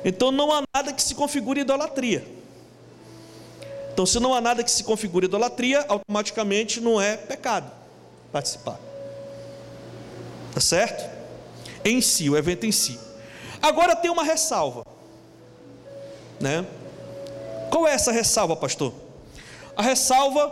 então 0.05 0.31
não 0.31 0.53
há 0.53 0.63
nada 0.75 0.93
que 0.93 1.03
se 1.03 1.15
configure 1.15 1.63
idolatria. 1.63 2.39
Então, 4.00 4.07
se 4.07 4.19
não 4.19 4.33
há 4.33 4.40
nada 4.40 4.64
que 4.64 4.71
se 4.71 4.83
configure 4.83 5.26
idolatria, 5.26 5.85
automaticamente 5.87 6.80
não 6.80 6.99
é 6.99 7.19
pecado 7.19 7.71
participar. 8.33 8.80
Tá 10.54 10.61
certo? 10.62 11.07
Em 11.85 12.00
si, 12.00 12.30
o 12.30 12.35
evento 12.35 12.64
em 12.64 12.73
si. 12.73 12.99
Agora 13.61 13.95
tem 13.95 14.11
uma 14.11 14.25
ressalva. 14.25 14.87
Né? 16.40 16.64
Qual 17.71 17.87
é 17.87 17.92
essa 17.92 18.11
ressalva, 18.11 18.57
pastor? 18.57 18.95
A 19.76 19.83
ressalva 19.83 20.50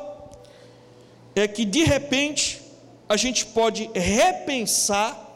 é 1.35 1.49
que 1.49 1.65
de 1.65 1.85
repente 1.85 2.61
a 3.09 3.17
gente 3.17 3.47
pode 3.47 3.89
repensar 3.95 5.27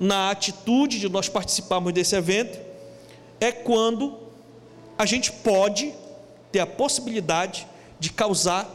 na 0.00 0.32
atitude 0.32 0.98
de 0.98 1.08
nós 1.08 1.28
participarmos 1.28 1.92
desse 1.92 2.16
evento, 2.16 2.58
é 3.38 3.52
quando 3.52 4.18
a 4.98 5.06
gente 5.06 5.30
pode 5.30 6.01
ter 6.52 6.60
a 6.60 6.66
possibilidade 6.66 7.66
de 7.98 8.12
causar 8.12 8.68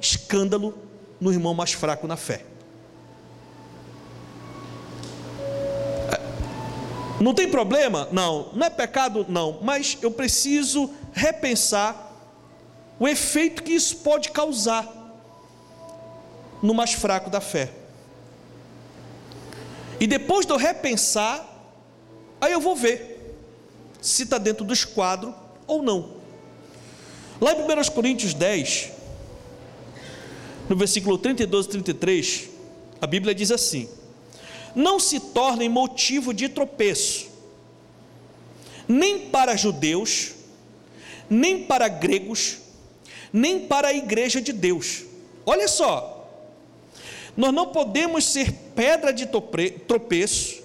escândalo 0.00 0.74
no 1.20 1.30
irmão 1.30 1.52
mais 1.52 1.72
fraco 1.72 2.06
na 2.06 2.16
fé. 2.16 2.44
É, 6.10 7.22
não 7.22 7.34
tem 7.34 7.50
problema? 7.50 8.08
Não. 8.10 8.50
Não 8.54 8.66
é 8.66 8.70
pecado? 8.70 9.26
Não. 9.28 9.58
Mas 9.62 9.98
eu 10.00 10.10
preciso 10.10 10.90
repensar 11.12 12.06
o 12.98 13.06
efeito 13.06 13.62
que 13.62 13.72
isso 13.72 13.96
pode 13.96 14.30
causar 14.30 14.86
no 16.62 16.72
mais 16.72 16.92
fraco 16.92 17.28
da 17.28 17.40
fé. 17.40 17.70
E 20.00 20.06
depois 20.06 20.46
de 20.46 20.52
eu 20.52 20.56
repensar, 20.56 21.44
aí 22.40 22.52
eu 22.52 22.60
vou 22.60 22.74
ver 22.74 23.36
se 24.00 24.22
está 24.22 24.38
dentro 24.38 24.64
do 24.64 24.72
esquadro 24.72 25.34
ou 25.66 25.82
não. 25.82 26.17
Lá 27.40 27.52
em 27.52 27.62
1 27.62 27.92
Coríntios 27.92 28.34
10, 28.34 28.90
no 30.68 30.76
versículo 30.76 31.16
32 31.16 31.66
e 31.66 31.68
33, 31.68 32.48
a 33.00 33.06
Bíblia 33.06 33.34
diz 33.34 33.50
assim: 33.50 33.88
Não 34.74 34.98
se 34.98 35.20
tornem 35.20 35.68
motivo 35.68 36.34
de 36.34 36.48
tropeço, 36.48 37.28
nem 38.88 39.28
para 39.28 39.56
judeus, 39.56 40.34
nem 41.30 41.62
para 41.62 41.86
gregos, 41.88 42.58
nem 43.32 43.66
para 43.66 43.88
a 43.88 43.94
igreja 43.94 44.40
de 44.40 44.52
Deus. 44.52 45.04
Olha 45.46 45.68
só, 45.68 46.28
nós 47.36 47.54
não 47.54 47.68
podemos 47.68 48.24
ser 48.24 48.52
pedra 48.74 49.12
de 49.12 49.28
tropeço, 49.86 50.60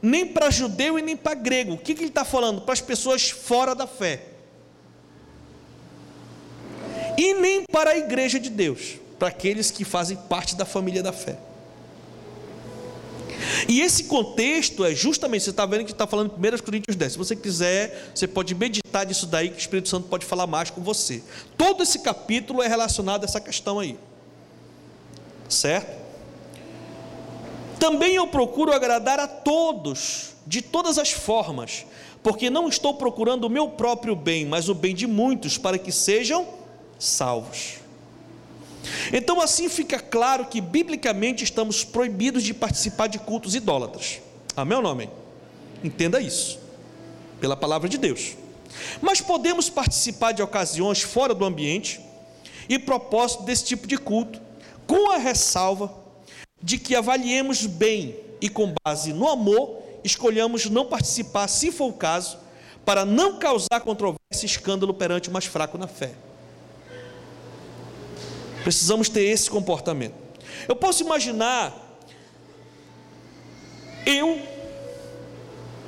nem 0.00 0.26
para 0.26 0.50
judeu 0.50 0.98
e 0.98 1.02
nem 1.02 1.14
para 1.16 1.34
grego. 1.34 1.74
O 1.74 1.78
que, 1.78 1.94
que 1.94 2.00
ele 2.00 2.08
está 2.08 2.24
falando? 2.24 2.62
Para 2.62 2.72
as 2.72 2.80
pessoas 2.80 3.28
fora 3.28 3.74
da 3.74 3.86
fé. 3.86 4.27
E 7.18 7.34
nem 7.34 7.64
para 7.72 7.90
a 7.90 7.98
igreja 7.98 8.38
de 8.38 8.48
Deus, 8.48 8.94
para 9.18 9.26
aqueles 9.26 9.72
que 9.72 9.84
fazem 9.84 10.16
parte 10.16 10.54
da 10.54 10.64
família 10.64 11.02
da 11.02 11.12
fé. 11.12 11.36
E 13.68 13.80
esse 13.80 14.04
contexto 14.04 14.84
é 14.84 14.94
justamente, 14.94 15.42
você 15.42 15.50
está 15.50 15.66
vendo 15.66 15.84
que 15.84 15.90
está 15.90 16.06
falando 16.06 16.32
em 16.32 16.54
1 16.54 16.58
Coríntios 16.58 16.94
10. 16.94 17.12
Se 17.12 17.18
você 17.18 17.34
quiser, 17.34 18.12
você 18.14 18.28
pode 18.28 18.54
meditar 18.54 19.04
disso 19.04 19.26
daí, 19.26 19.48
que 19.48 19.56
o 19.56 19.58
Espírito 19.58 19.88
Santo 19.88 20.06
pode 20.06 20.24
falar 20.24 20.46
mais 20.46 20.70
com 20.70 20.80
você. 20.80 21.20
Todo 21.56 21.82
esse 21.82 21.98
capítulo 21.98 22.62
é 22.62 22.68
relacionado 22.68 23.22
a 23.22 23.26
essa 23.26 23.40
questão 23.40 23.80
aí. 23.80 23.98
Certo? 25.48 25.98
Também 27.80 28.14
eu 28.14 28.28
procuro 28.28 28.72
agradar 28.72 29.18
a 29.18 29.26
todos, 29.26 30.34
de 30.46 30.62
todas 30.62 30.98
as 30.98 31.10
formas, 31.10 31.84
porque 32.22 32.48
não 32.48 32.68
estou 32.68 32.94
procurando 32.94 33.44
o 33.44 33.50
meu 33.50 33.70
próprio 33.70 34.14
bem, 34.14 34.46
mas 34.46 34.68
o 34.68 34.74
bem 34.74 34.94
de 34.94 35.06
muitos, 35.06 35.58
para 35.58 35.78
que 35.78 35.90
sejam 35.90 36.57
salvos. 36.98 37.78
Então, 39.12 39.40
assim 39.40 39.68
fica 39.68 39.98
claro 39.98 40.46
que, 40.46 40.60
biblicamente, 40.60 41.44
estamos 41.44 41.84
proibidos 41.84 42.42
de 42.42 42.54
participar 42.54 43.06
de 43.06 43.18
cultos 43.18 43.54
idólatras. 43.54 44.20
Amém 44.56 44.76
ou 44.76 44.82
não 44.82 44.90
amém? 44.90 45.10
Entenda 45.82 46.20
isso, 46.20 46.58
pela 47.40 47.56
palavra 47.56 47.88
de 47.88 47.98
Deus. 47.98 48.36
Mas 49.00 49.20
podemos 49.20 49.68
participar 49.68 50.32
de 50.32 50.42
ocasiões 50.42 51.02
fora 51.02 51.34
do 51.34 51.44
ambiente 51.44 52.00
e 52.68 52.78
propósito 52.78 53.44
desse 53.44 53.64
tipo 53.64 53.86
de 53.86 53.96
culto, 53.96 54.40
com 54.86 55.10
a 55.10 55.16
ressalva 55.16 55.92
de 56.62 56.78
que 56.78 56.94
avaliemos 56.94 57.66
bem 57.66 58.16
e, 58.40 58.48
com 58.48 58.74
base 58.84 59.12
no 59.12 59.28
amor, 59.28 59.82
escolhamos 60.02 60.66
não 60.66 60.86
participar, 60.86 61.48
se 61.48 61.70
for 61.70 61.86
o 61.86 61.92
caso, 61.92 62.38
para 62.84 63.04
não 63.04 63.38
causar 63.38 63.80
controvérsia 63.80 64.44
e 64.44 64.46
escândalo 64.46 64.94
perante 64.94 65.28
o 65.28 65.32
mais 65.32 65.44
fraco 65.44 65.78
na 65.78 65.86
fé. 65.86 66.12
Precisamos 68.62 69.08
ter 69.08 69.22
esse 69.22 69.50
comportamento. 69.50 70.14
Eu 70.66 70.76
posso 70.76 71.02
imaginar 71.02 72.00
eu 74.04 74.40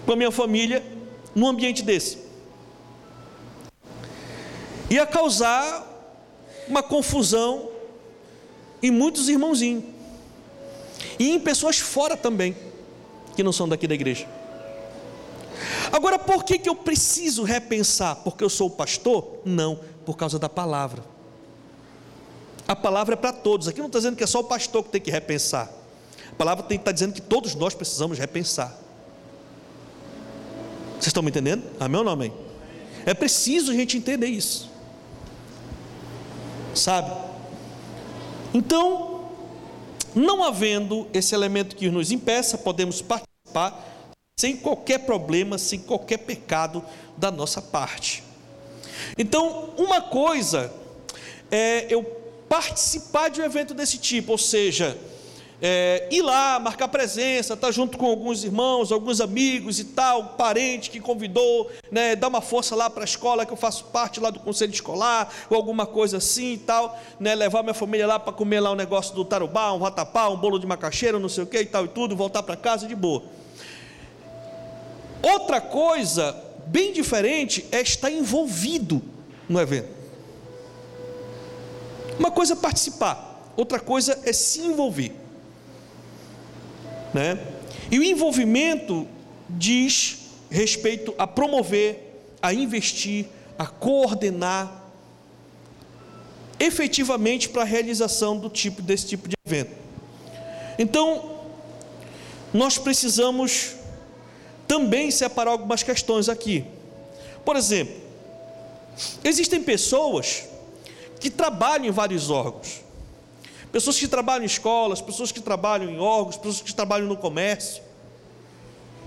com 0.05 0.13
a 0.13 0.17
minha 0.17 0.31
família 0.31 0.85
num 1.35 1.47
ambiente 1.47 1.83
desse. 1.83 2.19
Ia 4.89 5.07
causar 5.07 5.87
uma 6.67 6.83
confusão 6.83 7.71
em 8.83 8.91
muitos 8.91 9.29
irmãozinhos. 9.29 9.85
E 11.19 11.31
em 11.31 11.39
pessoas 11.39 11.79
fora 11.79 12.17
também, 12.17 12.57
que 13.37 13.43
não 13.43 13.53
são 13.53 13.69
daqui 13.69 13.87
da 13.87 13.95
igreja. 13.95 14.27
Agora, 15.93 16.19
por 16.19 16.45
que, 16.45 16.59
que 16.59 16.69
eu 16.69 16.75
preciso 16.75 17.43
repensar? 17.43 18.17
Porque 18.17 18.43
eu 18.43 18.49
sou 18.49 18.71
pastor? 18.71 19.41
Não, 19.45 19.81
por 20.05 20.17
causa 20.17 20.39
da 20.39 20.49
palavra. 20.49 21.05
A 22.71 22.77
palavra 22.77 23.15
é 23.15 23.17
para 23.17 23.33
todos. 23.33 23.67
Aqui 23.67 23.81
não 23.81 23.89
está 23.89 23.99
dizendo 23.99 24.15
que 24.15 24.23
é 24.23 24.27
só 24.29 24.39
o 24.39 24.45
pastor 24.45 24.85
que 24.85 24.91
tem 24.91 25.01
que 25.01 25.11
repensar. 25.11 25.69
A 26.31 26.35
palavra 26.37 26.65
está 26.73 26.93
dizendo 26.93 27.13
que 27.13 27.21
todos 27.21 27.57
nós 27.57 27.75
precisamos 27.75 28.17
repensar. 28.17 28.79
Vocês 30.93 31.09
estão 31.09 31.21
me 31.21 31.31
entendendo? 31.31 31.65
Amém 31.81 31.99
ou 31.99 32.05
não 32.05 32.13
amém? 32.13 32.33
É 33.05 33.13
preciso 33.13 33.73
a 33.73 33.75
gente 33.75 33.97
entender 33.97 34.29
isso. 34.29 34.71
Sabe? 36.73 37.11
Então, 38.55 39.33
não 40.15 40.45
havendo 40.45 41.09
esse 41.13 41.35
elemento 41.35 41.75
que 41.75 41.91
nos 41.91 42.13
impeça, 42.13 42.57
podemos 42.57 43.03
participar 43.03 43.85
sem 44.39 44.57
qualquer 44.57 44.99
problema, 44.99 45.59
sem 45.59 45.81
qualquer 45.81 46.19
pecado 46.19 46.85
da 47.17 47.33
nossa 47.33 47.61
parte. 47.61 48.23
Então, 49.19 49.71
uma 49.77 50.01
coisa 50.01 50.73
é 51.51 51.93
eu 51.93 52.20
participar 52.51 53.29
de 53.29 53.41
um 53.41 53.45
evento 53.45 53.73
desse 53.73 53.97
tipo, 53.97 54.33
ou 54.33 54.39
seja, 54.39 54.99
é, 55.63 56.09
ir 56.11 56.21
lá, 56.21 56.59
marcar 56.59 56.89
presença, 56.89 57.55
estar 57.55 57.69
tá 57.69 57.71
junto 57.71 57.97
com 57.97 58.07
alguns 58.07 58.43
irmãos, 58.43 58.91
alguns 58.91 59.21
amigos 59.21 59.79
e 59.79 59.85
tal, 59.85 60.31
parente 60.31 60.91
que 60.91 60.99
convidou, 60.99 61.71
né, 61.93 62.17
dar 62.17 62.27
uma 62.27 62.41
força 62.41 62.75
lá 62.75 62.91
para 62.91 63.03
a 63.03 63.05
escola, 63.05 63.47
que 63.47 63.53
eu 63.53 63.57
faço 63.57 63.85
parte 63.85 64.19
lá 64.19 64.31
do 64.31 64.41
conselho 64.41 64.73
escolar, 64.73 65.33
ou 65.49 65.57
alguma 65.57 65.87
coisa 65.87 66.17
assim 66.17 66.55
e 66.55 66.59
tal, 66.59 66.99
né, 67.21 67.37
levar 67.37 67.63
minha 67.63 67.73
família 67.73 68.05
lá 68.05 68.19
para 68.19 68.33
comer 68.33 68.59
lá 68.59 68.73
um 68.73 68.77
negócio 68.77 69.15
do 69.15 69.25
tarubá, 69.25 69.73
um 69.73 69.79
vatapá, 69.79 70.29
um 70.29 70.37
bolo 70.37 70.59
de 70.59 70.67
macaxeira, 70.67 71.21
não 71.21 71.29
sei 71.29 71.45
o 71.45 71.47
que 71.47 71.61
e 71.61 71.67
tal 71.67 71.85
e 71.85 71.89
tudo, 71.89 72.17
voltar 72.17 72.43
para 72.43 72.57
casa 72.57 72.89
de 72.89 72.97
boa. 72.97 73.23
Outra 75.23 75.61
coisa 75.61 76.35
bem 76.67 76.93
diferente 76.93 77.65
é 77.71 77.81
estar 77.81 78.11
envolvido 78.11 79.01
no 79.49 79.61
evento. 79.61 80.00
Uma 82.21 82.31
coisa 82.31 82.53
é 82.53 82.57
participar, 82.57 83.51
outra 83.57 83.81
coisa 83.81 84.21
é 84.27 84.33
se 84.35 84.61
envolver. 84.61 85.11
Né? 87.15 87.39
E 87.91 87.99
o 87.99 88.05
envolvimento 88.05 89.09
diz 89.49 90.19
respeito 90.51 91.15
a 91.17 91.27
promover, 91.27 92.23
a 92.43 92.53
investir, 92.53 93.25
a 93.59 93.67
coordenar 93.67 94.85
efetivamente 96.59 97.49
para 97.49 97.63
a 97.63 97.65
realização 97.65 98.37
do 98.37 98.51
tipo 98.51 98.83
desse 98.83 99.07
tipo 99.07 99.27
de 99.27 99.35
evento. 99.47 99.75
Então, 100.79 101.41
nós 102.53 102.77
precisamos 102.77 103.77
também 104.69 105.11
separar 105.11 105.53
algumas 105.53 105.83
questões 105.83 106.29
aqui. 106.29 106.67
Por 107.47 107.57
exemplo, 107.57 107.97
existem 109.25 109.63
pessoas 109.63 110.50
que 111.21 111.31
trabalham 111.31 111.87
em 111.87 111.91
vários 111.91 112.31
órgãos. 112.31 112.81
Pessoas 113.71 113.99
que 113.99 114.09
trabalham 114.09 114.43
em 114.43 114.47
escolas, 114.47 115.01
pessoas 115.01 115.31
que 115.31 115.41
trabalham 115.41 115.91
em 115.91 115.99
órgãos, 115.99 116.37
pessoas 116.37 116.63
que 116.63 116.75
trabalham 116.75 117.07
no 117.07 117.17
comércio. 117.17 117.83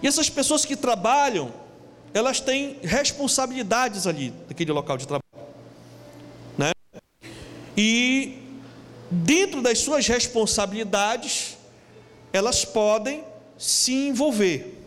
E 0.02 0.08
essas 0.08 0.30
pessoas 0.30 0.64
que 0.64 0.76
trabalham, 0.76 1.52
elas 2.14 2.40
têm 2.40 2.78
responsabilidades 2.82 4.08
ali 4.08 4.34
naquele 4.48 4.72
local 4.72 4.98
de 4.98 5.08
trabalho. 5.08 5.24
Né? 6.58 6.72
E 7.76 8.38
dentro 9.10 9.62
das 9.62 9.80
suas 9.80 10.08
responsabilidades, 10.08 11.58
elas 12.32 12.64
podem 12.64 13.24
se 13.58 13.94
envolver 13.94 14.80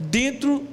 dentro 0.00 0.66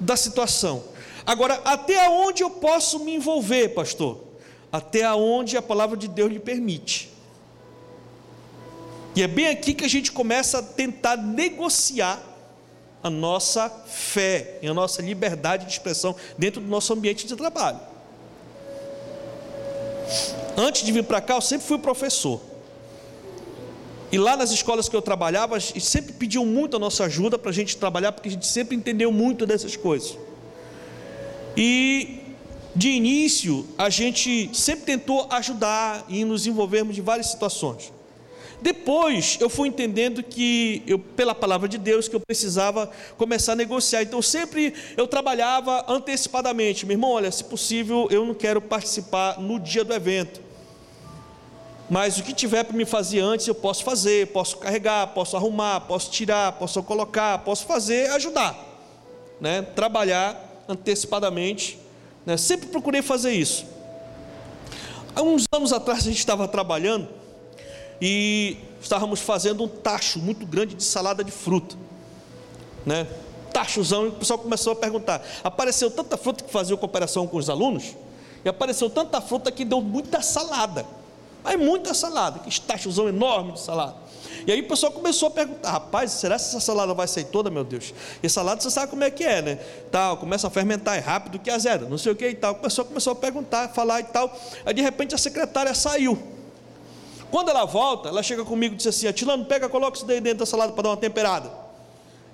da 0.00 0.16
situação. 0.16 0.84
Agora, 1.26 1.60
até 1.64 2.08
onde 2.08 2.42
eu 2.42 2.50
posso 2.50 3.00
me 3.00 3.14
envolver, 3.14 3.68
pastor? 3.68 4.29
Até 4.72 5.04
aonde 5.04 5.56
a 5.56 5.62
palavra 5.62 5.96
de 5.96 6.08
Deus 6.08 6.30
lhe 6.30 6.38
permite. 6.38 7.10
E 9.14 9.22
é 9.22 9.26
bem 9.26 9.48
aqui 9.48 9.74
que 9.74 9.84
a 9.84 9.88
gente 9.88 10.12
começa 10.12 10.58
a 10.58 10.62
tentar 10.62 11.16
negociar 11.16 12.22
a 13.02 13.10
nossa 13.10 13.68
fé 13.86 14.58
e 14.62 14.68
a 14.68 14.74
nossa 14.74 15.02
liberdade 15.02 15.64
de 15.66 15.72
expressão 15.72 16.14
dentro 16.38 16.60
do 16.60 16.68
nosso 16.68 16.92
ambiente 16.92 17.26
de 17.26 17.34
trabalho. 17.34 17.80
Antes 20.56 20.82
de 20.84 20.92
vir 20.92 21.04
para 21.04 21.20
cá, 21.20 21.34
eu 21.34 21.40
sempre 21.40 21.66
fui 21.66 21.78
professor. 21.78 22.40
E 24.12 24.18
lá 24.18 24.36
nas 24.36 24.50
escolas 24.50 24.88
que 24.88 24.94
eu 24.94 25.00
trabalhava, 25.00 25.58
sempre 25.60 26.12
pediam 26.12 26.44
muito 26.44 26.76
a 26.76 26.80
nossa 26.80 27.04
ajuda 27.04 27.38
para 27.38 27.50
a 27.50 27.54
gente 27.54 27.76
trabalhar, 27.76 28.12
porque 28.12 28.28
a 28.28 28.32
gente 28.32 28.46
sempre 28.46 28.76
entendeu 28.76 29.10
muito 29.12 29.46
dessas 29.46 29.76
coisas. 29.76 30.18
E 31.56 32.19
de 32.74 32.88
início, 32.90 33.66
a 33.76 33.90
gente 33.90 34.50
sempre 34.52 34.84
tentou 34.84 35.26
ajudar 35.30 36.04
e 36.08 36.24
nos 36.24 36.46
envolvermos 36.46 36.94
de 36.94 37.00
várias 37.00 37.26
situações. 37.26 37.92
Depois, 38.62 39.38
eu 39.40 39.48
fui 39.48 39.68
entendendo 39.68 40.22
que, 40.22 40.82
eu, 40.86 40.98
pela 40.98 41.34
palavra 41.34 41.66
de 41.66 41.78
Deus, 41.78 42.08
que 42.08 42.14
eu 42.14 42.20
precisava 42.20 42.90
começar 43.16 43.52
a 43.52 43.56
negociar. 43.56 44.02
Então, 44.02 44.20
sempre 44.20 44.74
eu 44.96 45.08
trabalhava 45.08 45.84
antecipadamente. 45.88 46.84
Meu 46.84 46.94
irmão, 46.94 47.12
olha, 47.12 47.30
se 47.30 47.42
possível, 47.42 48.06
eu 48.10 48.24
não 48.24 48.34
quero 48.34 48.60
participar 48.60 49.40
no 49.40 49.58
dia 49.58 49.82
do 49.82 49.94
evento. 49.94 50.42
Mas 51.88 52.18
o 52.18 52.22
que 52.22 52.34
tiver 52.34 52.62
para 52.62 52.76
me 52.76 52.84
fazer 52.84 53.20
antes, 53.20 53.48
eu 53.48 53.54
posso 53.54 53.82
fazer, 53.82 54.28
posso 54.28 54.58
carregar, 54.58 55.08
posso 55.08 55.36
arrumar, 55.36 55.80
posso 55.80 56.10
tirar, 56.10 56.52
posso 56.52 56.82
colocar, 56.82 57.38
posso 57.38 57.64
fazer, 57.64 58.10
ajudar. 58.10 58.56
Né? 59.40 59.62
Trabalhar 59.62 60.64
antecipadamente 60.68 61.78
né? 62.30 62.36
Sempre 62.36 62.68
procurei 62.68 63.02
fazer 63.02 63.32
isso. 63.32 63.66
Há 65.16 65.22
uns 65.22 65.44
anos 65.52 65.72
atrás 65.72 66.00
a 66.00 66.02
gente 66.02 66.18
estava 66.18 66.46
trabalhando 66.46 67.08
e 68.00 68.56
estávamos 68.80 69.18
fazendo 69.18 69.64
um 69.64 69.68
tacho 69.68 70.20
muito 70.20 70.46
grande 70.46 70.76
de 70.76 70.84
salada 70.84 71.24
de 71.24 71.32
fruta. 71.32 71.76
Né? 72.86 73.06
tachozão, 73.52 74.04
e 74.04 74.08
o 74.10 74.12
pessoal 74.12 74.38
começou 74.38 74.74
a 74.74 74.76
perguntar. 74.76 75.20
Apareceu 75.42 75.90
tanta 75.90 76.16
fruta 76.16 76.44
que 76.44 76.52
fazia 76.52 76.76
cooperação 76.76 77.26
com 77.26 77.36
os 77.36 77.50
alunos, 77.50 77.96
e 78.44 78.48
apareceu 78.48 78.88
tanta 78.88 79.20
fruta 79.20 79.50
que 79.50 79.64
deu 79.64 79.80
muita 79.80 80.22
salada. 80.22 80.86
Mas 81.42 81.58
muita 81.58 81.92
salada, 81.92 82.38
que 82.38 82.60
tachozão 82.60 83.08
enorme 83.08 83.52
de 83.52 83.60
salada. 83.60 83.96
E 84.46 84.52
aí 84.52 84.60
o 84.60 84.68
pessoal 84.68 84.92
começou 84.92 85.28
a 85.28 85.30
perguntar: 85.30 85.70
rapaz, 85.70 86.12
será 86.12 86.36
que 86.36 86.42
essa 86.42 86.60
salada 86.60 86.94
vai 86.94 87.06
sair 87.06 87.24
toda, 87.24 87.50
meu 87.50 87.64
Deus? 87.64 87.92
E 88.22 88.28
salada 88.28 88.60
você 88.60 88.70
sabe 88.70 88.90
como 88.90 89.04
é 89.04 89.10
que 89.10 89.24
é, 89.24 89.42
né? 89.42 89.58
Tal, 89.90 90.16
começa 90.16 90.46
a 90.46 90.50
fermentar, 90.50 90.96
é 90.96 91.00
rápido 91.00 91.38
que 91.38 91.50
azeda, 91.50 91.86
não 91.88 91.98
sei 91.98 92.12
o 92.12 92.16
que 92.16 92.28
e 92.28 92.34
tal. 92.34 92.52
O 92.52 92.56
pessoal 92.56 92.86
começou 92.86 93.12
a 93.12 93.16
perguntar, 93.16 93.64
a 93.64 93.68
falar 93.68 94.00
e 94.00 94.04
tal. 94.04 94.34
Aí 94.64 94.74
de 94.74 94.82
repente 94.82 95.14
a 95.14 95.18
secretária 95.18 95.74
saiu. 95.74 96.18
Quando 97.30 97.48
ela 97.48 97.64
volta, 97.64 98.08
ela 98.08 98.22
chega 98.22 98.44
comigo 98.44 98.74
e 98.74 98.76
diz 98.76 98.86
assim: 98.86 99.06
Atilano, 99.06 99.44
pega, 99.44 99.68
coloca 99.68 99.96
isso 99.96 100.06
daí 100.06 100.20
dentro 100.20 100.40
da 100.40 100.46
salada 100.46 100.72
para 100.72 100.82
dar 100.82 100.88
uma 100.90 100.96
temperada. 100.96 101.50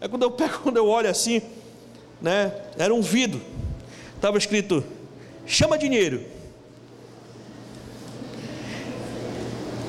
É 0.00 0.08
quando 0.08 0.22
eu 0.22 0.30
pego, 0.30 0.60
quando 0.64 0.76
eu 0.76 0.86
olho 0.88 1.08
assim, 1.08 1.42
né? 2.20 2.52
Era 2.78 2.94
um 2.94 3.02
vidro. 3.02 3.40
Estava 4.14 4.38
escrito: 4.38 4.84
chama 5.46 5.78
dinheiro. 5.78 6.35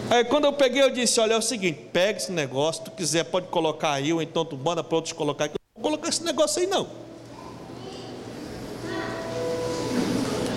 Aí 0.09 0.23
quando 0.23 0.45
eu 0.45 0.53
peguei, 0.53 0.81
eu 0.81 0.89
disse: 0.89 1.19
Olha, 1.19 1.33
é 1.33 1.37
o 1.37 1.41
seguinte, 1.41 1.79
pega 1.91 2.17
esse 2.17 2.31
negócio, 2.31 2.85
tu 2.85 2.91
quiser, 2.91 3.25
pode 3.25 3.47
colocar 3.47 3.91
aí, 3.91 4.13
ou 4.13 4.21
então 4.21 4.45
tu 4.45 4.57
manda 4.57 4.83
para 4.83 4.95
outros 4.95 5.13
colocar. 5.13 5.45
Eu 5.45 5.49
não 5.49 5.81
vou 5.81 5.83
colocar 5.83 6.09
esse 6.09 6.23
negócio 6.23 6.61
aí, 6.61 6.67
não. 6.67 6.87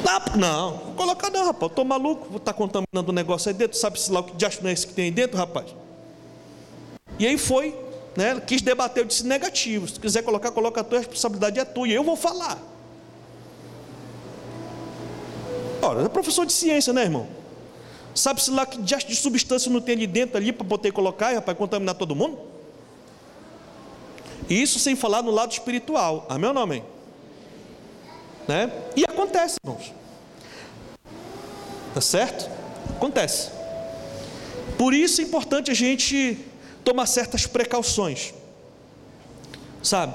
Não, 0.04 0.36
não, 0.36 0.76
vou 0.78 0.94
colocar 0.94 1.30
não, 1.30 1.44
rapaz. 1.44 1.62
Eu 1.62 1.68
estou 1.68 1.84
maluco, 1.84 2.26
vou 2.28 2.38
estar 2.38 2.52
tá 2.52 2.58
contaminando 2.58 3.10
o 3.10 3.12
negócio 3.12 3.48
aí 3.48 3.54
dentro. 3.54 3.76
Sabe 3.76 4.00
se 4.00 4.10
lá 4.10 4.20
o 4.20 4.24
que 4.24 4.36
diacho 4.36 4.62
não 4.62 4.70
é 4.70 4.72
esse 4.72 4.86
que 4.86 4.94
tem 4.94 5.06
aí 5.06 5.10
dentro, 5.10 5.36
rapaz? 5.36 5.74
E 7.18 7.26
aí 7.26 7.36
foi, 7.36 7.76
né? 8.16 8.40
Quis 8.40 8.62
debater, 8.62 9.02
eu 9.02 9.06
disse 9.06 9.26
negativo. 9.26 9.86
Se 9.86 9.94
tu 9.94 10.00
quiser 10.00 10.22
colocar, 10.22 10.52
coloca 10.52 10.80
a 10.80 10.84
tua 10.84 10.98
responsabilidade 10.98 11.58
é 11.58 11.64
tua. 11.64 11.88
E 11.88 11.92
eu 11.92 12.04
vou 12.04 12.16
falar. 12.16 12.58
Ora, 15.82 16.02
é 16.02 16.08
professor 16.08 16.46
de 16.46 16.52
ciência, 16.52 16.92
né, 16.92 17.02
irmão? 17.02 17.39
Sabe-se 18.14 18.50
lá 18.50 18.66
que 18.66 18.78
de 18.78 19.14
substância 19.14 19.70
não 19.70 19.80
tem 19.80 19.94
ali 19.94 20.06
dentro 20.06 20.36
ali 20.36 20.52
para 20.52 20.66
poder 20.66 20.92
colocar, 20.92 21.32
rapaz, 21.32 21.56
contaminar 21.56 21.94
todo 21.94 22.14
mundo? 22.14 22.38
Isso 24.48 24.78
sem 24.78 24.96
falar 24.96 25.22
no 25.22 25.30
lado 25.30 25.52
espiritual. 25.52 26.26
Amém 26.28 26.48
ou 26.48 26.54
não 26.54 26.62
amém? 26.62 26.84
Né? 28.48 28.70
E 28.96 29.04
acontece, 29.04 29.56
irmãos. 29.62 29.92
Tá 31.94 32.00
certo? 32.00 32.50
Acontece. 32.96 33.50
Por 34.76 34.92
isso 34.92 35.20
é 35.20 35.24
importante 35.24 35.70
a 35.70 35.74
gente 35.74 36.38
tomar 36.82 37.06
certas 37.06 37.46
precauções. 37.46 38.34
Sabe? 39.82 40.14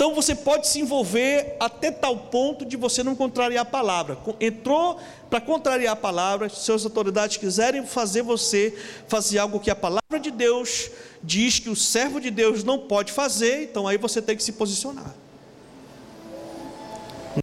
Então 0.00 0.14
você 0.14 0.34
pode 0.34 0.66
se 0.66 0.80
envolver 0.80 1.56
até 1.60 1.90
tal 1.90 2.16
ponto 2.16 2.64
de 2.64 2.74
você 2.74 3.02
não 3.02 3.14
contrariar 3.14 3.60
a 3.60 3.66
palavra. 3.66 4.16
Entrou 4.40 4.98
para 5.28 5.42
contrariar 5.42 5.92
a 5.92 5.96
palavra, 5.96 6.48
se 6.48 6.72
as 6.72 6.86
autoridades 6.86 7.36
quiserem 7.36 7.84
fazer 7.84 8.22
você 8.22 8.74
fazer 9.06 9.36
algo 9.36 9.60
que 9.60 9.70
a 9.70 9.76
palavra 9.76 10.18
de 10.18 10.30
Deus 10.30 10.90
diz 11.22 11.58
que 11.58 11.68
o 11.68 11.76
servo 11.76 12.18
de 12.18 12.30
Deus 12.30 12.64
não 12.64 12.78
pode 12.78 13.12
fazer, 13.12 13.64
então 13.64 13.86
aí 13.86 13.98
você 13.98 14.22
tem 14.22 14.34
que 14.34 14.42
se 14.42 14.52
posicionar. 14.52 15.14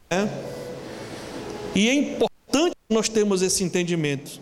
Né? 0.10 0.28
E 1.76 1.88
é 1.88 1.94
importante 1.94 2.76
nós 2.90 3.08
termos 3.08 3.44
esse 3.44 3.64
entendimento, 3.64 4.42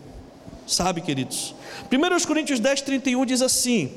sabe, 0.66 1.02
queridos? 1.02 1.54
1 1.92 2.26
Coríntios 2.26 2.60
10, 2.60 2.80
31 2.80 3.26
diz 3.26 3.42
assim: 3.42 3.92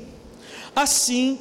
Assim, 0.76 1.38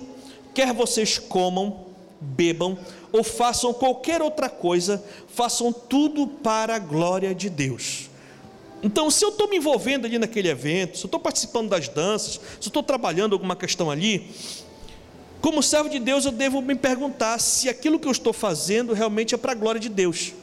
quer 0.54 0.72
vocês 0.74 1.20
comam, 1.20 1.89
bebam 2.20 2.78
ou 3.12 3.24
façam 3.24 3.74
qualquer 3.74 4.22
outra 4.22 4.50
coisa, 4.50 5.04
façam 5.28 5.72
tudo 5.72 6.28
para 6.28 6.76
a 6.76 6.80
glória 6.80 7.34
de 7.34 7.50
Deus. 7.50 8.10
Então, 8.82 9.12
se 9.12 9.26
eu 9.26 9.30
estou 9.30 9.50
me 9.50 9.58
envolvendo 9.58 10.06
ali 10.06 10.18
naquele 10.18 10.48
evento, 10.48 10.98
se 10.98 11.04
eu 11.04 11.08
estou 11.08 11.20
participando 11.20 11.70
das 11.70 11.90
danças, 11.90 12.34
se 12.34 12.68
eu 12.68 12.70
estou 12.70 12.84
trabalhando 12.84 13.34
alguma 13.34 13.56
questão 13.56 13.92
ali, 13.92 14.30
como 15.42 15.64
servo 15.64 15.90
de 15.90 16.00
Deus, 16.00 16.26
eu 16.26 16.32
devo 16.32 16.62
me 16.62 16.76
perguntar 16.76 17.40
se 17.40 17.70
aquilo 17.70 18.00
que 18.00 18.08
eu 18.08 18.12
estou 18.12 18.34
fazendo 18.34 18.94
realmente 18.94 19.34
é 19.34 19.38
para 19.38 19.54
a 19.54 19.56
glória 19.56 19.80
de 19.80 19.90
Deus. 19.90 20.34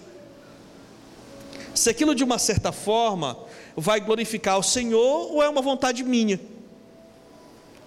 Se 1.74 1.90
aquilo 1.90 2.14
de 2.14 2.24
uma 2.24 2.38
certa 2.38 2.72
forma 2.72 3.38
vai 3.76 4.00
glorificar 4.00 4.58
o 4.58 4.62
Senhor, 4.62 5.32
ou 5.32 5.42
é 5.42 5.48
uma 5.48 5.60
vontade 5.60 6.02
minha, 6.02 6.40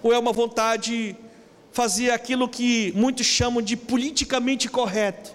ou 0.02 0.12
é 0.12 0.18
uma 0.18 0.32
vontade 0.32 1.16
fazia 1.72 2.14
aquilo 2.14 2.48
que 2.48 2.92
muitos 2.96 3.26
chamam 3.26 3.62
de 3.62 3.76
politicamente 3.76 4.68
correto. 4.68 5.32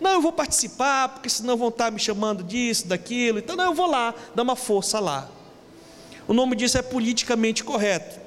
Não, 0.00 0.10
eu 0.12 0.20
vou 0.20 0.32
participar, 0.32 1.08
porque 1.10 1.28
senão 1.28 1.56
vão 1.56 1.68
estar 1.68 1.90
me 1.90 1.98
chamando 1.98 2.42
disso, 2.42 2.88
daquilo. 2.88 3.38
Então, 3.38 3.54
não, 3.54 3.66
eu 3.66 3.74
vou 3.74 3.86
lá, 3.86 4.14
dar 4.34 4.42
uma 4.42 4.56
força 4.56 4.98
lá. 4.98 5.28
O 6.26 6.32
nome 6.32 6.56
disso 6.56 6.76
é 6.76 6.82
politicamente 6.82 7.62
correto. 7.62 8.20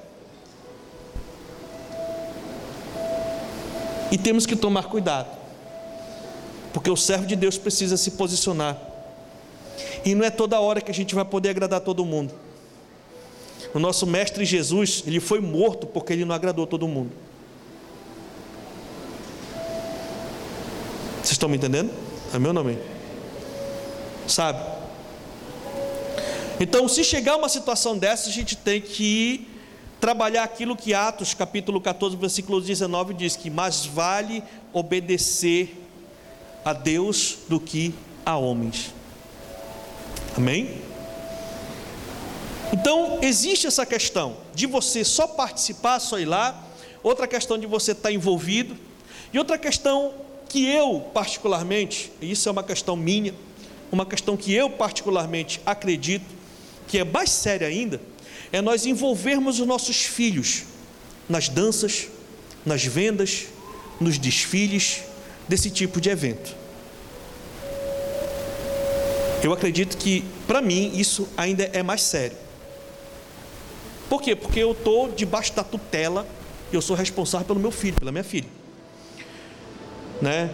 E 4.10 4.16
temos 4.16 4.46
que 4.46 4.56
tomar 4.56 4.84
cuidado, 4.84 5.28
porque 6.72 6.90
o 6.90 6.96
servo 6.96 7.26
de 7.26 7.36
Deus 7.36 7.58
precisa 7.58 7.96
se 7.96 8.12
posicionar. 8.12 8.78
E 10.04 10.14
não 10.14 10.24
é 10.24 10.30
toda 10.30 10.60
hora 10.60 10.80
que 10.80 10.90
a 10.90 10.94
gente 10.94 11.14
vai 11.14 11.24
poder 11.24 11.50
agradar 11.50 11.80
todo 11.80 12.04
mundo. 12.04 12.32
O 13.74 13.78
nosso 13.78 14.06
mestre 14.06 14.44
Jesus, 14.44 15.02
ele 15.06 15.20
foi 15.20 15.40
morto 15.40 15.86
porque 15.86 16.12
ele 16.12 16.24
não 16.24 16.34
agradou 16.34 16.66
todo 16.66 16.86
mundo. 16.88 17.10
Vocês 21.16 21.32
estão 21.32 21.48
me 21.48 21.56
entendendo? 21.56 21.90
É 22.32 22.38
meu 22.38 22.52
nome. 22.52 22.78
Sabe? 24.28 24.60
Então, 26.58 26.88
se 26.88 27.04
chegar 27.04 27.36
uma 27.36 27.48
situação 27.48 27.98
dessa, 27.98 28.28
a 28.28 28.32
gente 28.32 28.56
tem 28.56 28.80
que 28.80 29.48
trabalhar 30.00 30.44
aquilo 30.44 30.76
que 30.76 30.94
Atos, 30.94 31.34
capítulo 31.34 31.80
14, 31.80 32.16
versículo 32.16 32.60
19 32.60 33.14
diz 33.14 33.36
que 33.36 33.50
mais 33.50 33.84
vale 33.84 34.42
obedecer 34.72 35.76
a 36.64 36.72
Deus 36.72 37.38
do 37.48 37.60
que 37.60 37.94
a 38.24 38.36
homens. 38.36 38.94
Amém? 40.36 40.85
Então, 42.72 43.18
existe 43.22 43.66
essa 43.66 43.86
questão 43.86 44.36
de 44.54 44.66
você 44.66 45.04
só 45.04 45.26
participar, 45.26 46.00
só 46.00 46.18
ir 46.18 46.24
lá, 46.24 46.64
outra 47.02 47.26
questão 47.26 47.58
de 47.58 47.66
você 47.66 47.92
estar 47.92 48.10
envolvido, 48.10 48.76
e 49.32 49.38
outra 49.38 49.58
questão 49.58 50.14
que 50.48 50.66
eu, 50.66 51.00
particularmente, 51.12 52.12
e 52.20 52.30
isso 52.30 52.48
é 52.48 52.52
uma 52.52 52.62
questão 52.62 52.96
minha, 52.96 53.34
uma 53.90 54.06
questão 54.06 54.36
que 54.36 54.52
eu, 54.52 54.70
particularmente, 54.70 55.60
acredito, 55.64 56.26
que 56.88 56.98
é 56.98 57.04
mais 57.04 57.30
séria 57.30 57.68
ainda, 57.68 58.00
é 58.52 58.60
nós 58.60 58.86
envolvermos 58.86 59.60
os 59.60 59.66
nossos 59.66 60.04
filhos 60.04 60.64
nas 61.28 61.48
danças, 61.48 62.08
nas 62.64 62.84
vendas, 62.84 63.46
nos 64.00 64.18
desfiles 64.18 65.02
desse 65.48 65.70
tipo 65.70 66.00
de 66.00 66.10
evento. 66.10 66.54
Eu 69.42 69.52
acredito 69.52 69.96
que, 69.96 70.24
para 70.46 70.60
mim, 70.60 70.92
isso 70.94 71.28
ainda 71.36 71.64
é 71.72 71.82
mais 71.82 72.02
sério. 72.02 72.45
Por 74.08 74.22
quê? 74.22 74.36
Porque 74.36 74.60
eu 74.60 74.72
estou 74.72 75.10
debaixo 75.10 75.52
da 75.54 75.64
tutela 75.64 76.26
e 76.72 76.74
eu 76.74 76.82
sou 76.82 76.94
responsável 76.94 77.46
pelo 77.46 77.60
meu 77.60 77.70
filho, 77.70 77.96
pela 77.96 78.12
minha 78.12 78.24
filha. 78.24 78.48
Né? 80.20 80.50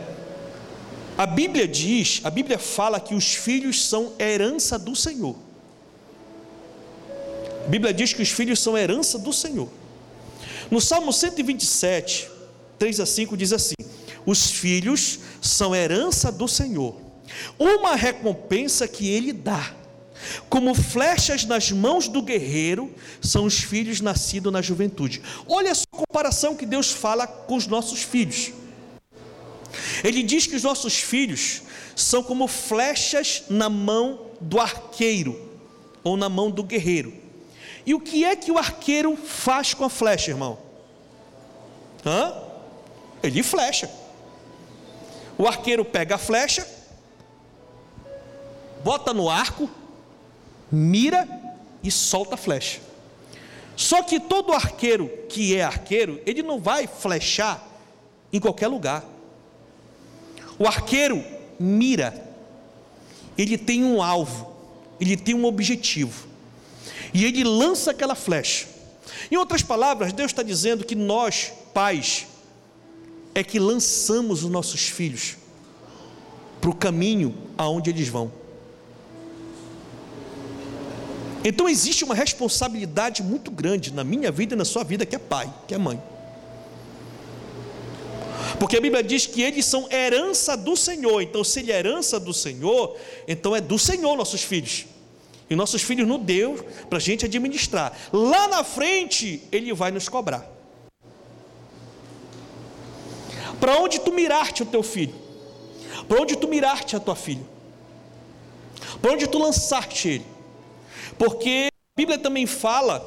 A 1.17 1.27
Bíblia 1.27 1.69
diz, 1.69 2.21
a 2.25 2.31
Bíblia 2.31 2.59
fala 2.59 2.99
que 2.99 3.15
os 3.15 3.35
filhos 3.35 3.85
são 3.85 4.13
herança 4.19 4.79
do 4.79 4.97
Senhor. 4.97 5.37
A 7.65 7.69
Bíblia 7.69 7.93
diz 7.93 8.13
que 8.13 8.23
os 8.23 8.31
filhos 8.31 8.59
são 8.59 8.77
herança 8.77 9.19
do 9.19 9.33
Senhor. 9.33 9.69
No 10.71 10.81
Salmo 10.81 11.13
127, 11.13 12.31
3 12.79 13.01
a 13.01 13.07
5 13.07 13.37
diz 13.37 13.53
assim: 13.53 13.75
Os 14.25 14.51
filhos 14.51 15.21
são 15.41 15.75
herança 15.75 16.33
do 16.33 16.49
Senhor, 16.49 16.97
uma 17.59 17.95
recompensa 17.95 18.89
que 18.89 19.09
ele 19.09 19.33
dá 19.33 19.82
como 20.49 20.75
flechas 20.75 21.45
nas 21.45 21.71
mãos 21.71 22.09
do 22.09 22.23
guerreiro 22.23 22.95
são 23.21 23.45
os 23.45 23.59
filhos 23.59 24.01
nascidos 24.01 24.53
na 24.53 24.63
juventude. 24.63 25.23
Olha 25.47 25.73
a 25.73 25.97
comparação 25.97 26.57
que 26.57 26.67
Deus 26.67 26.91
fala 26.91 27.27
com 27.27 27.57
os 27.57 27.67
nossos 27.67 28.03
filhos. 28.03 28.53
Ele 30.05 30.23
diz 30.23 30.47
que 30.47 30.57
os 30.57 30.63
nossos 30.63 30.99
filhos 30.99 31.63
são 31.97 32.23
como 32.23 32.47
flechas 32.47 33.45
na 33.49 33.69
mão 33.69 34.27
do 34.41 34.61
arqueiro 34.61 35.51
ou 36.05 36.17
na 36.17 36.29
mão 36.29 36.51
do 36.51 36.63
guerreiro. 36.63 37.13
E 37.85 37.95
o 37.95 38.01
que 38.01 38.25
é 38.25 38.37
que 38.37 38.51
o 38.51 38.59
arqueiro 38.59 39.17
faz 39.17 39.75
com 39.75 39.85
a 39.85 39.91
flecha, 39.91 40.31
irmão? 40.31 40.59
Hã? 42.05 42.35
Ele 43.23 43.43
flecha. 43.43 43.91
O 45.39 45.47
arqueiro 45.47 45.85
pega 45.85 46.17
a 46.17 46.19
flecha, 46.19 46.67
bota 48.85 49.15
no 49.15 49.31
arco, 49.31 49.69
mira 50.73 51.29
e 51.85 51.91
solta 51.91 52.35
a 52.35 52.39
flecha. 52.39 52.81
Só 53.77 54.03
que 54.03 54.19
todo 54.19 54.53
arqueiro 54.53 55.09
que 55.29 55.55
é 55.55 55.63
arqueiro, 55.63 56.21
ele 56.25 56.43
não 56.43 56.59
vai 56.59 56.87
flechar 56.87 57.69
em 58.33 58.41
qualquer 58.41 58.69
lugar. 58.69 59.05
O 60.59 60.67
arqueiro 60.67 61.23
mira, 61.59 62.15
ele 63.37 63.59
tem 63.59 63.85
um 63.85 64.03
alvo, 64.03 64.53
ele 65.01 65.17
tem 65.17 65.35
um 65.35 65.45
objetivo, 65.45 66.27
e 67.13 67.25
ele 67.25 67.45
lança 67.45 67.91
aquela 67.91 68.15
flecha. 68.15 68.67
Em 69.31 69.37
outras 69.37 69.63
palavras, 69.63 70.13
Deus 70.13 70.31
está 70.31 70.43
dizendo 70.43 70.85
que 70.85 70.95
nós, 70.95 71.53
pais, 71.75 72.27
é 73.35 73.43
que 73.43 73.59
lançamos 73.59 74.45
os 74.45 74.51
nossos 74.51 74.83
filhos 74.83 75.37
para 76.61 76.71
o 76.71 76.75
caminho 76.75 77.35
aonde 77.57 77.91
eles 77.91 78.09
vão. 78.09 78.31
Então 81.45 81.69
existe 81.69 82.05
uma 82.05 82.15
responsabilidade 82.15 83.23
muito 83.23 83.51
grande 83.51 83.93
na 83.93 84.05
minha 84.05 84.31
vida 84.31 84.55
e 84.55 84.57
na 84.57 84.65
sua 84.65 84.85
vida, 84.85 85.05
que 85.05 85.17
é 85.17 85.19
pai, 85.19 85.53
que 85.67 85.75
é 85.75 85.79
mãe. 85.79 86.01
Porque 88.59 88.77
a 88.77 88.81
Bíblia 88.81 89.03
diz 89.03 89.27
que 89.27 89.43
eles 89.43 89.65
são 89.65 89.91
herança 89.91 90.57
do 90.57 90.77
Senhor. 90.77 91.21
Então, 91.21 91.43
se 91.43 91.61
ele 91.61 91.73
é 91.73 91.79
herança 91.79 92.21
do 92.21 92.33
Senhor, 92.33 92.97
então 93.27 93.57
é 93.57 93.61
do 93.61 93.79
Senhor 93.79 94.17
nossos 94.17 94.43
filhos. 94.43 94.87
E 95.51 95.57
nossos 95.57 95.83
filhos 95.83 96.07
não 96.07 96.19
deu 96.19 96.65
para 96.89 96.99
a 96.99 97.01
gente 97.01 97.25
administrar. 97.25 97.93
Lá 98.13 98.47
na 98.49 98.63
frente, 98.63 99.43
ele 99.51 99.73
vai 99.75 99.91
nos 99.91 100.09
cobrar. 100.09 100.49
Para 103.59 103.79
onde 103.79 104.01
tu 104.01 104.13
miraste 104.13 104.63
o 104.63 104.67
teu 104.67 104.83
filho? 104.83 105.15
Para 106.09 106.23
onde 106.23 106.37
tu 106.37 106.49
miraste 106.49 106.97
a 106.97 107.01
tua 107.01 107.15
filha? 107.17 107.45
Para 109.01 109.13
onde 109.13 109.27
tu 109.27 109.39
lançaste 109.39 110.09
ele? 110.09 110.27
Porque 111.25 111.69
a 111.71 111.97
Bíblia 111.97 112.19
também 112.19 112.47
fala 112.47 112.99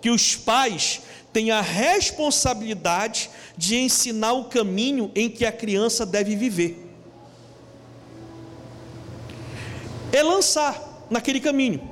que 0.00 0.08
os 0.08 0.36
pais 0.36 1.00
têm 1.32 1.50
a 1.50 1.60
responsabilidade 1.60 3.28
de 3.56 3.74
ensinar 3.74 4.34
o 4.34 4.44
caminho 4.44 5.10
em 5.16 5.28
que 5.28 5.44
a 5.44 5.50
criança 5.50 6.06
deve 6.06 6.36
viver. 6.36 6.78
É 10.12 10.22
lançar 10.22 11.08
naquele 11.10 11.40
caminho. 11.40 11.82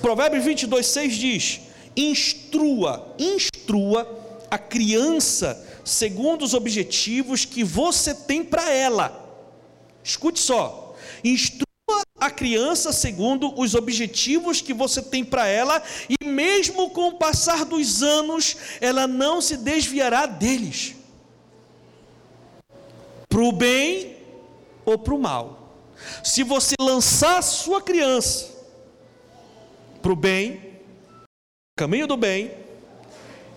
Provérbios 0.00 0.42
22, 0.42 0.86
6 0.86 1.16
diz: 1.16 1.60
Instrua, 1.94 3.14
instrua 3.18 4.08
a 4.50 4.56
criança 4.56 5.62
segundo 5.84 6.46
os 6.46 6.54
objetivos 6.54 7.44
que 7.44 7.62
você 7.62 8.14
tem 8.14 8.42
para 8.42 8.72
ela. 8.72 9.22
Escute 10.02 10.40
só, 10.40 10.96
instrua 11.22 11.69
a 12.20 12.30
criança 12.30 12.92
segundo 12.92 13.58
os 13.58 13.74
objetivos 13.74 14.60
que 14.60 14.74
você 14.74 15.00
tem 15.00 15.24
para 15.24 15.46
ela, 15.46 15.82
e 16.08 16.24
mesmo 16.24 16.90
com 16.90 17.08
o 17.08 17.14
passar 17.14 17.64
dos 17.64 18.02
anos, 18.02 18.56
ela 18.80 19.06
não 19.06 19.40
se 19.40 19.56
desviará 19.56 20.26
deles, 20.26 20.94
para 23.28 23.40
o 23.40 23.50
bem 23.50 24.16
ou 24.84 24.98
para 24.98 25.14
o 25.14 25.18
mal. 25.18 25.74
Se 26.22 26.42
você 26.42 26.74
lançar 26.78 27.42
sua 27.42 27.80
criança 27.80 28.48
para 30.02 30.12
o 30.12 30.16
bem, 30.16 30.60
caminho 31.76 32.06
do 32.06 32.16
bem, 32.16 32.50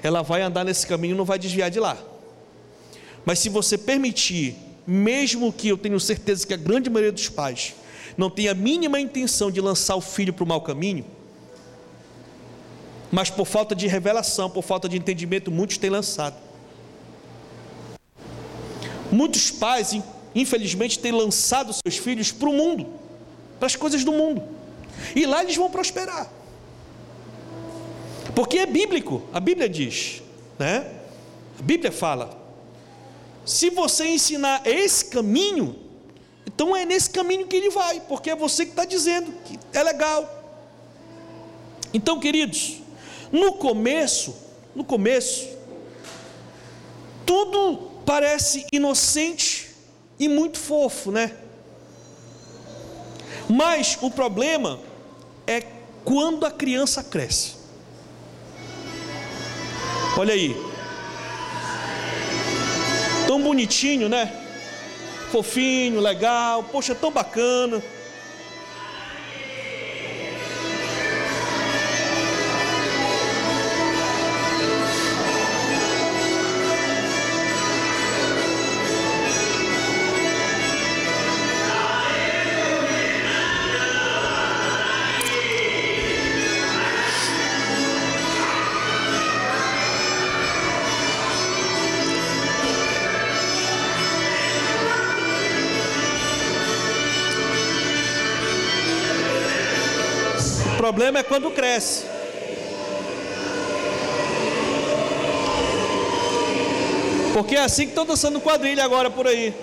ela 0.02 0.22
vai 0.22 0.42
andar 0.42 0.64
nesse 0.64 0.86
caminho 0.88 1.16
não 1.16 1.26
vai 1.26 1.40
desviar 1.40 1.70
de 1.70 1.80
lá. 1.80 1.98
Mas 3.26 3.40
se 3.40 3.50
você 3.50 3.78
permitir, 3.78 4.56
mesmo 4.86 5.52
que 5.52 5.70
eu 5.70 5.78
tenho 5.78 6.00
certeza 6.00 6.46
que 6.46 6.54
a 6.54 6.58
grande 6.58 6.90
maioria 6.90 7.12
dos 7.12 7.30
pais 7.30 7.74
não 8.18 8.30
tem 8.30 8.48
a 8.48 8.54
mínima 8.54 9.00
intenção 9.00 9.50
de 9.52 9.60
lançar 9.62 9.96
o 9.96 10.02
filho 10.02 10.34
para 10.34 10.44
o 10.44 10.48
mau 10.48 10.62
caminho, 10.62 11.06
mas 13.12 13.30
por 13.30 13.46
falta 13.46 13.76
de 13.76 13.88
revelação, 13.88 14.50
por 14.50 14.64
falta 14.64 14.90
de 14.90 14.98
entendimento, 14.98 15.52
muitos 15.52 15.78
têm 15.78 15.90
lançado. 15.90 16.36
Muitos 19.12 19.52
pais, 19.52 19.96
infelizmente, 20.34 20.98
têm 20.98 21.12
lançado 21.12 21.72
seus 21.74 21.98
filhos 21.98 22.32
para 22.32 22.50
o 22.50 22.54
mundo, 22.54 22.88
para 23.60 23.68
as 23.68 23.76
coisas 23.76 24.04
do 24.04 24.12
mundo, 24.12 24.44
e 25.16 25.26
lá 25.26 25.44
eles 25.44 25.56
vão 25.56 25.70
prosperar, 25.70 26.32
porque 28.36 28.58
é 28.58 28.66
bíblico, 28.66 29.22
a 29.32 29.40
Bíblia 29.40 29.70
diz, 29.70 30.24
né? 30.58 30.92
A 31.60 31.62
Bíblia 31.62 31.92
fala: 31.92 32.36
se 33.46 33.70
você 33.70 34.08
ensinar 34.08 34.66
esse 34.66 35.06
caminho, 35.06 35.76
então 36.46 36.76
é 36.76 36.86
nesse 36.86 37.10
caminho 37.10 37.48
que 37.48 37.56
ele 37.56 37.70
vai, 37.70 38.02
porque 38.02 38.30
é 38.30 38.36
você 38.36 38.66
que 38.66 38.72
está 38.72 38.86
dizendo 38.86 39.32
que 39.46 39.60
é 39.74 39.84
legal. 39.84 40.42
Então, 41.94 42.20
queridos, 42.20 42.82
no 43.32 43.54
começo, 43.54 44.36
no 44.76 44.84
começo, 44.84 45.48
tudo 47.26 47.92
parece 48.06 48.66
inocente 48.72 49.70
e 50.20 50.28
muito 50.28 50.60
fofo, 50.60 51.12
né? 51.12 51.36
Mas 53.50 53.98
o 54.02 54.10
problema 54.10 54.80
é 55.46 55.64
quando 56.04 56.46
a 56.46 56.52
criança 56.52 57.04
cresce. 57.04 57.54
Olha 60.18 60.34
aí, 60.34 60.56
tão 63.26 63.42
bonitinho, 63.42 64.08
né? 64.08 64.43
Fofinho, 65.34 66.00
legal, 66.00 66.62
poxa, 66.62 66.94
tão 66.94 67.10
bacana. 67.10 67.82
Problema 101.04 101.20
é 101.20 101.24
quando 101.24 101.52
cresce. 101.52 102.06
Porque 107.34 107.56
é 107.56 107.60
assim 107.60 107.84
que 107.84 107.90
estão 107.90 108.06
dançando 108.06 108.40
quadrilha 108.40 108.86
agora 108.86 109.12
por 109.12 109.28
aí. 109.28 109.54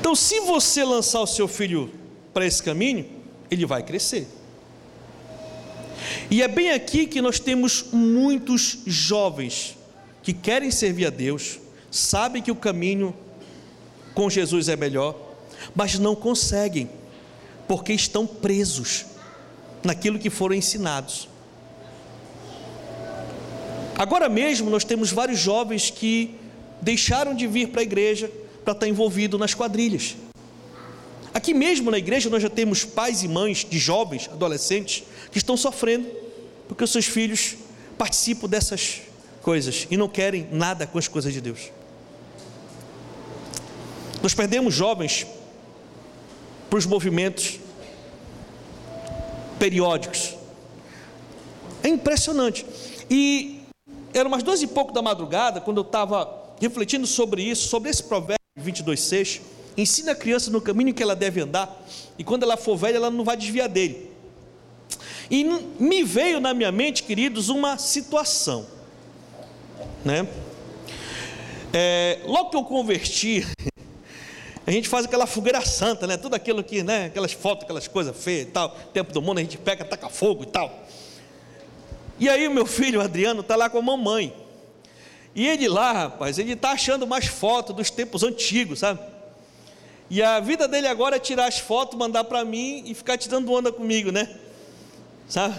Então, 0.00 0.16
se 0.16 0.40
você 0.40 0.82
lançar 0.82 1.20
o 1.20 1.26
seu 1.28 1.46
filho 1.46 1.92
para 2.34 2.44
esse 2.44 2.60
caminho, 2.60 3.08
ele 3.48 3.64
vai 3.64 3.84
crescer. 3.84 4.39
E 6.30 6.42
é 6.42 6.48
bem 6.48 6.70
aqui 6.70 7.06
que 7.08 7.20
nós 7.20 7.40
temos 7.40 7.86
muitos 7.92 8.78
jovens 8.86 9.76
que 10.22 10.32
querem 10.32 10.70
servir 10.70 11.06
a 11.06 11.10
Deus, 11.10 11.58
sabem 11.90 12.40
que 12.40 12.52
o 12.52 12.56
caminho 12.56 13.12
com 14.14 14.30
Jesus 14.30 14.68
é 14.68 14.76
melhor, 14.76 15.16
mas 15.74 15.98
não 15.98 16.14
conseguem, 16.14 16.88
porque 17.66 17.92
estão 17.92 18.26
presos 18.26 19.06
naquilo 19.82 20.20
que 20.20 20.30
foram 20.30 20.54
ensinados. 20.54 21.28
Agora 23.98 24.28
mesmo 24.28 24.70
nós 24.70 24.84
temos 24.84 25.10
vários 25.10 25.40
jovens 25.40 25.90
que 25.90 26.36
deixaram 26.80 27.34
de 27.34 27.46
vir 27.48 27.68
para 27.70 27.80
a 27.80 27.82
igreja 27.82 28.30
para 28.64 28.72
estar 28.72 28.86
envolvido 28.86 29.36
nas 29.36 29.52
quadrilhas. 29.52 30.16
Aqui 31.32 31.54
mesmo 31.54 31.90
na 31.90 31.98
igreja 31.98 32.28
nós 32.28 32.42
já 32.42 32.50
temos 32.50 32.84
pais 32.84 33.22
e 33.22 33.28
mães 33.28 33.64
de 33.68 33.78
jovens, 33.78 34.28
adolescentes, 34.32 35.04
que 35.30 35.38
estão 35.38 35.56
sofrendo 35.56 36.08
porque 36.70 36.84
os 36.84 36.90
seus 36.92 37.06
filhos 37.06 37.56
participam 37.98 38.48
dessas 38.48 39.00
coisas 39.42 39.88
e 39.90 39.96
não 39.96 40.08
querem 40.08 40.46
nada 40.52 40.86
com 40.86 40.98
as 40.98 41.08
coisas 41.08 41.32
de 41.32 41.40
Deus. 41.40 41.72
Nós 44.22 44.34
perdemos 44.34 44.72
jovens 44.72 45.26
para 46.68 46.78
os 46.78 46.86
movimentos 46.86 47.58
periódicos. 49.58 50.36
É 51.82 51.88
impressionante. 51.88 52.64
E 53.10 53.62
era 54.14 54.28
umas 54.28 54.44
duas 54.44 54.62
e 54.62 54.68
pouco 54.68 54.92
da 54.92 55.02
madrugada, 55.02 55.60
quando 55.60 55.78
eu 55.78 55.84
estava 55.84 56.54
refletindo 56.60 57.06
sobre 57.06 57.42
isso, 57.42 57.68
sobre 57.68 57.90
esse 57.90 58.04
provérbio 58.04 58.38
22,6. 58.60 59.40
Ensina 59.76 60.12
a 60.12 60.14
criança 60.14 60.50
no 60.50 60.60
caminho 60.60 60.92
que 60.92 61.02
ela 61.02 61.16
deve 61.16 61.40
andar, 61.40 61.86
e 62.18 62.24
quando 62.24 62.42
ela 62.42 62.56
for 62.56 62.76
velha, 62.76 62.96
ela 62.96 63.10
não 63.10 63.24
vai 63.24 63.36
desviar 63.36 63.68
dele. 63.68 64.10
E 65.30 65.44
me 65.78 66.02
veio 66.02 66.40
na 66.40 66.52
minha 66.52 66.72
mente, 66.72 67.04
queridos, 67.04 67.48
uma 67.48 67.78
situação, 67.78 68.66
né? 70.04 70.26
É, 71.72 72.18
logo 72.24 72.50
que 72.50 72.56
eu 72.56 72.64
converti, 72.64 73.46
a 74.66 74.70
gente 74.72 74.88
faz 74.88 75.04
aquela 75.04 75.26
fogueira 75.26 75.64
santa, 75.64 76.06
né? 76.06 76.16
Tudo 76.16 76.34
aquilo 76.34 76.64
que, 76.64 76.82
né? 76.82 77.06
Aquelas 77.06 77.32
fotos, 77.32 77.64
aquelas 77.64 77.86
coisas 77.86 78.16
feias 78.16 78.48
e 78.48 78.50
tal. 78.50 78.70
Tempo 78.92 79.12
do 79.12 79.22
mundo 79.22 79.38
a 79.38 79.42
gente 79.42 79.56
pega, 79.56 79.84
taca 79.84 80.08
fogo 80.08 80.42
e 80.42 80.46
tal. 80.46 80.84
E 82.18 82.28
aí 82.28 82.46
o 82.48 82.50
meu 82.50 82.66
filho, 82.66 83.00
Adriano, 83.00 83.40
está 83.40 83.54
lá 83.54 83.70
com 83.70 83.78
a 83.78 83.82
mamãe. 83.82 84.34
E 85.34 85.46
ele 85.46 85.68
lá, 85.68 85.92
rapaz, 85.92 86.38
ele 86.38 86.52
está 86.52 86.72
achando 86.72 87.06
mais 87.06 87.26
fotos 87.26 87.74
dos 87.74 87.88
tempos 87.88 88.24
antigos, 88.24 88.80
sabe? 88.80 89.00
E 90.10 90.20
a 90.20 90.40
vida 90.40 90.66
dele 90.66 90.88
agora 90.88 91.16
é 91.16 91.18
tirar 91.20 91.46
as 91.46 91.60
fotos, 91.60 91.96
mandar 91.96 92.24
para 92.24 92.44
mim 92.44 92.82
e 92.84 92.94
ficar 92.94 93.16
tirando 93.16 93.52
onda 93.52 93.70
comigo, 93.70 94.10
né? 94.10 94.28
Sabe? 95.28 95.54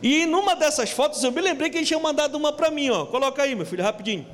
E 0.00 0.24
numa 0.24 0.54
dessas 0.54 0.90
fotos 0.90 1.22
eu 1.24 1.32
me 1.32 1.40
lembrei 1.40 1.68
que 1.68 1.76
ele 1.76 1.84
tinha 1.84 1.98
mandado 1.98 2.36
uma 2.36 2.52
para 2.52 2.70
mim, 2.70 2.90
ó. 2.90 3.06
Coloca 3.06 3.42
aí, 3.42 3.56
meu 3.56 3.66
filho, 3.66 3.82
rapidinho. 3.82 4.24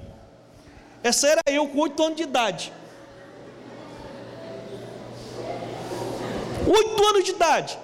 Essa 1.02 1.28
era 1.28 1.40
eu 1.46 1.66
com 1.66 1.78
oito 1.80 2.02
anos 2.02 2.16
de 2.16 2.24
idade. 2.24 2.72
Oito 6.66 7.04
anos 7.08 7.24
de 7.24 7.30
idade. 7.30 7.78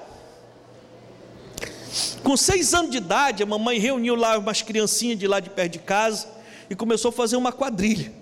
Com 2.22 2.37
seis 2.37 2.74
anos 2.74 2.90
de 2.90 2.98
idade, 2.98 3.42
a 3.42 3.46
mamãe 3.46 3.78
reuniu 3.78 4.14
lá 4.14 4.37
umas 4.37 4.61
criancinhas 4.61 5.18
de 5.18 5.26
lá 5.26 5.40
de 5.40 5.48
perto 5.48 5.72
de 5.72 5.78
casa 5.78 6.28
e 6.68 6.76
começou 6.76 7.08
a 7.08 7.12
fazer 7.12 7.37
uma 7.37 7.52
quadrilha, 7.52 8.12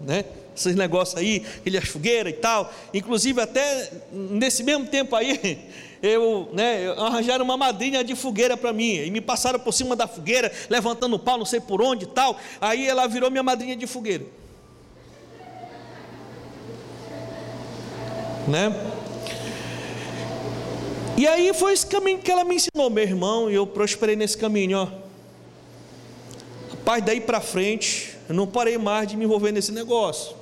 né? 0.00 0.24
Esses 0.58 0.74
negócios 0.74 1.16
aí, 1.16 1.44
aquelas 1.58 1.88
fogueiras 1.88 2.32
e 2.32 2.36
tal. 2.36 2.72
Inclusive, 2.92 3.40
até 3.40 3.90
nesse 4.12 4.64
mesmo 4.64 4.86
tempo 4.86 5.14
aí, 5.14 5.58
eu, 6.02 6.48
né, 6.52 6.90
arranjaram 6.98 7.44
uma 7.44 7.56
madrinha 7.56 8.02
de 8.02 8.16
fogueira 8.16 8.56
para 8.56 8.72
mim, 8.72 8.94
e 8.94 9.10
me 9.10 9.20
passaram 9.20 9.60
por 9.60 9.72
cima 9.72 9.94
da 9.94 10.08
fogueira, 10.08 10.50
levantando 10.68 11.14
o 11.14 11.18
pau, 11.18 11.38
não 11.38 11.44
sei 11.44 11.60
por 11.60 11.80
onde 11.80 12.04
e 12.04 12.08
tal. 12.08 12.38
Aí 12.60 12.86
ela 12.86 13.06
virou 13.06 13.30
minha 13.30 13.42
madrinha 13.42 13.76
de 13.76 13.86
fogueira. 13.86 14.24
Né? 18.48 18.72
E 21.16 21.26
aí 21.26 21.52
foi 21.52 21.72
esse 21.72 21.86
caminho 21.86 22.18
que 22.18 22.30
ela 22.30 22.44
me 22.44 22.54
ensinou, 22.54 22.88
meu 22.90 23.04
irmão, 23.04 23.50
e 23.50 23.54
eu 23.54 23.66
prosperei 23.66 24.16
nesse 24.16 24.36
caminho, 24.36 24.78
ó. 24.78 24.88
Rapaz, 26.70 27.04
daí 27.04 27.20
para 27.20 27.40
frente, 27.40 28.16
eu 28.28 28.34
não 28.34 28.46
parei 28.46 28.78
mais 28.78 29.08
de 29.08 29.16
me 29.16 29.24
envolver 29.24 29.52
nesse 29.52 29.72
negócio. 29.72 30.36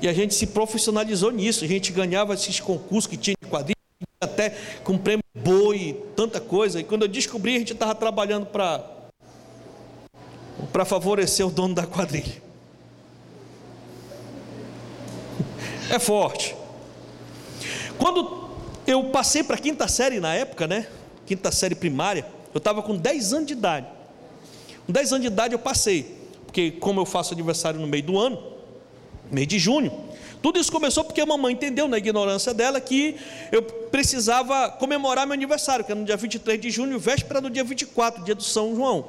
E 0.00 0.08
a 0.08 0.12
gente 0.12 0.34
se 0.34 0.46
profissionalizou 0.48 1.30
nisso, 1.30 1.64
a 1.64 1.68
gente 1.68 1.92
ganhava 1.92 2.34
esses 2.34 2.60
concursos 2.60 3.06
que 3.06 3.16
tinha 3.16 3.34
de 3.40 3.48
quadrilha, 3.48 3.76
até 4.20 4.50
com 4.84 4.96
prêmio 4.96 5.24
boi, 5.34 6.00
tanta 6.14 6.40
coisa. 6.40 6.80
E 6.80 6.84
quando 6.84 7.02
eu 7.02 7.08
descobri, 7.08 7.56
a 7.56 7.58
gente 7.58 7.72
estava 7.72 7.94
trabalhando 7.94 8.46
para 8.46 8.96
para 10.72 10.84
favorecer 10.84 11.46
o 11.46 11.50
dono 11.50 11.74
da 11.74 11.86
quadrilha. 11.86 12.42
É 15.90 15.98
forte. 15.98 16.54
Quando 17.96 18.50
eu 18.86 19.04
passei 19.04 19.42
para 19.42 19.56
a 19.56 19.58
quinta 19.58 19.88
série 19.88 20.20
na 20.20 20.34
época, 20.34 20.66
né? 20.66 20.86
Quinta 21.24 21.50
série 21.50 21.74
primária. 21.74 22.26
Eu 22.52 22.58
estava 22.58 22.82
com 22.82 22.94
10 22.94 23.32
anos 23.32 23.46
de 23.46 23.54
idade. 23.54 23.86
Com 24.86 24.92
10 24.92 25.12
anos 25.12 25.22
de 25.22 25.32
idade 25.32 25.54
eu 25.54 25.58
passei. 25.58 26.14
Porque 26.44 26.72
como 26.72 27.00
eu 27.00 27.06
faço 27.06 27.32
aniversário 27.32 27.80
no 27.80 27.86
meio 27.86 28.02
do 28.02 28.18
ano, 28.18 28.57
mês 29.30 29.46
de 29.46 29.58
junho, 29.58 29.92
tudo 30.40 30.58
isso 30.58 30.70
começou 30.70 31.04
porque 31.04 31.20
a 31.20 31.26
mamãe 31.26 31.52
entendeu 31.52 31.88
na 31.88 31.98
ignorância 31.98 32.54
dela 32.54 32.80
que 32.80 33.16
eu 33.50 33.62
precisava 33.62 34.70
comemorar 34.70 35.26
meu 35.26 35.34
aniversário, 35.34 35.84
que 35.84 35.90
era 35.90 35.98
no 35.98 36.06
dia 36.06 36.16
23 36.16 36.60
de 36.60 36.70
junho, 36.70 36.98
véspera 36.98 37.40
do 37.40 37.50
dia 37.50 37.64
24, 37.64 38.24
dia 38.24 38.34
do 38.34 38.42
São 38.42 38.74
João. 38.74 39.08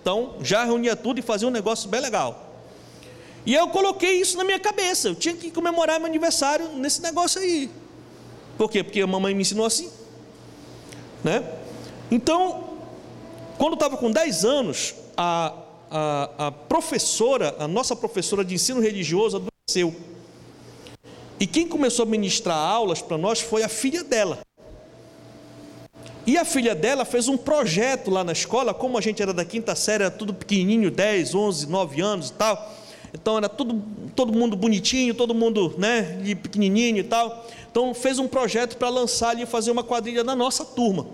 Então, 0.00 0.36
já 0.40 0.64
reunia 0.64 0.94
tudo 0.94 1.18
e 1.18 1.22
fazia 1.22 1.48
um 1.48 1.50
negócio 1.50 1.88
bem 1.88 2.00
legal. 2.00 2.50
E 3.44 3.54
eu 3.54 3.68
coloquei 3.68 4.20
isso 4.20 4.36
na 4.36 4.44
minha 4.44 4.58
cabeça, 4.58 5.08
eu 5.08 5.14
tinha 5.16 5.34
que 5.34 5.50
comemorar 5.50 5.98
meu 5.98 6.06
aniversário 6.06 6.68
nesse 6.76 7.02
negócio 7.02 7.40
aí. 7.40 7.68
Por 8.56 8.70
quê? 8.70 8.84
Porque 8.84 9.00
a 9.00 9.06
mamãe 9.06 9.34
me 9.34 9.42
ensinou 9.42 9.66
assim. 9.66 9.90
Né? 11.24 11.44
Então, 12.10 12.78
quando 13.58 13.74
estava 13.74 13.96
com 13.96 14.10
10 14.10 14.44
anos, 14.44 14.94
a, 15.16 15.52
a, 15.92 16.46
a, 16.46 16.50
professora, 16.50 17.54
a 17.58 17.68
nossa 17.68 17.94
professora 17.94 18.42
de 18.42 18.54
ensino 18.54 18.80
religioso 18.80 19.36
adoeceu. 19.36 19.94
E 21.38 21.46
quem 21.46 21.68
começou 21.68 22.04
a 22.04 22.08
ministrar 22.08 22.56
aulas 22.56 23.02
para 23.02 23.18
nós 23.18 23.40
foi 23.40 23.62
a 23.62 23.68
filha 23.68 24.02
dela. 24.02 24.38
E 26.26 26.38
a 26.38 26.44
filha 26.44 26.74
dela 26.74 27.04
fez 27.04 27.28
um 27.28 27.36
projeto 27.36 28.10
lá 28.10 28.24
na 28.24 28.32
escola, 28.32 28.72
como 28.72 28.96
a 28.96 29.00
gente 29.00 29.20
era 29.20 29.34
da 29.34 29.44
quinta 29.44 29.74
série, 29.74 30.04
era 30.04 30.10
tudo 30.10 30.32
pequenininho, 30.32 30.90
10, 30.90 31.34
11, 31.34 31.66
9 31.66 32.00
anos 32.00 32.30
e 32.30 32.32
tal. 32.32 32.74
Então 33.12 33.36
era 33.36 33.48
tudo, 33.48 33.82
todo 34.16 34.32
mundo 34.32 34.56
bonitinho, 34.56 35.14
todo 35.14 35.34
mundo 35.34 35.74
né, 35.76 36.18
pequenininho 36.42 36.98
e 36.98 37.04
tal. 37.04 37.46
Então 37.70 37.92
fez 37.92 38.18
um 38.18 38.26
projeto 38.26 38.78
para 38.78 38.88
lançar 38.88 39.30
ali, 39.30 39.44
fazer 39.44 39.70
uma 39.70 39.84
quadrilha 39.84 40.24
na 40.24 40.34
nossa 40.34 40.64
turma. 40.64 41.06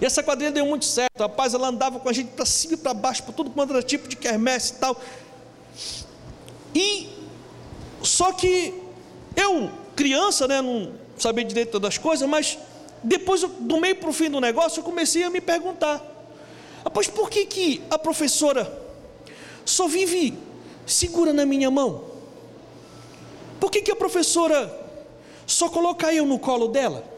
E 0.00 0.04
essa 0.04 0.22
quadrilha 0.22 0.50
deu 0.50 0.66
muito 0.66 0.84
certo. 0.84 1.18
Rapaz, 1.18 1.54
ela 1.54 1.68
andava 1.68 2.00
com 2.00 2.08
a 2.08 2.12
gente 2.12 2.30
para 2.30 2.44
cima 2.44 2.74
e 2.74 2.76
para 2.76 2.94
baixo, 2.94 3.22
para 3.22 3.32
tudo 3.32 3.50
quanto 3.50 3.72
era 3.72 3.82
tipo 3.82 4.08
de 4.08 4.16
quermesse 4.16 4.74
e 4.74 4.76
tal. 4.76 5.00
E 6.74 7.08
só 8.02 8.32
que 8.32 8.74
eu, 9.36 9.70
criança, 9.94 10.48
né, 10.48 10.60
não 10.60 10.92
sabia 11.16 11.44
direito 11.44 11.78
das 11.78 11.98
coisas, 11.98 12.28
mas 12.28 12.58
depois, 13.02 13.42
do 13.42 13.80
meio 13.80 13.96
para 13.96 14.08
o 14.08 14.12
fim 14.12 14.30
do 14.30 14.40
negócio, 14.40 14.80
eu 14.80 14.84
comecei 14.84 15.22
a 15.22 15.30
me 15.30 15.40
perguntar: 15.40 16.02
após 16.84 17.06
por 17.06 17.30
que, 17.30 17.46
que 17.46 17.82
a 17.90 17.98
professora 17.98 18.80
só 19.64 19.86
vive 19.86 20.36
segura 20.86 21.32
na 21.32 21.46
minha 21.46 21.70
mão? 21.70 22.04
Por 23.60 23.70
que, 23.70 23.82
que 23.82 23.90
a 23.90 23.96
professora 23.96 24.82
só 25.46 25.68
colocar 25.68 26.12
eu 26.12 26.26
no 26.26 26.38
colo 26.38 26.68
dela? 26.68 27.13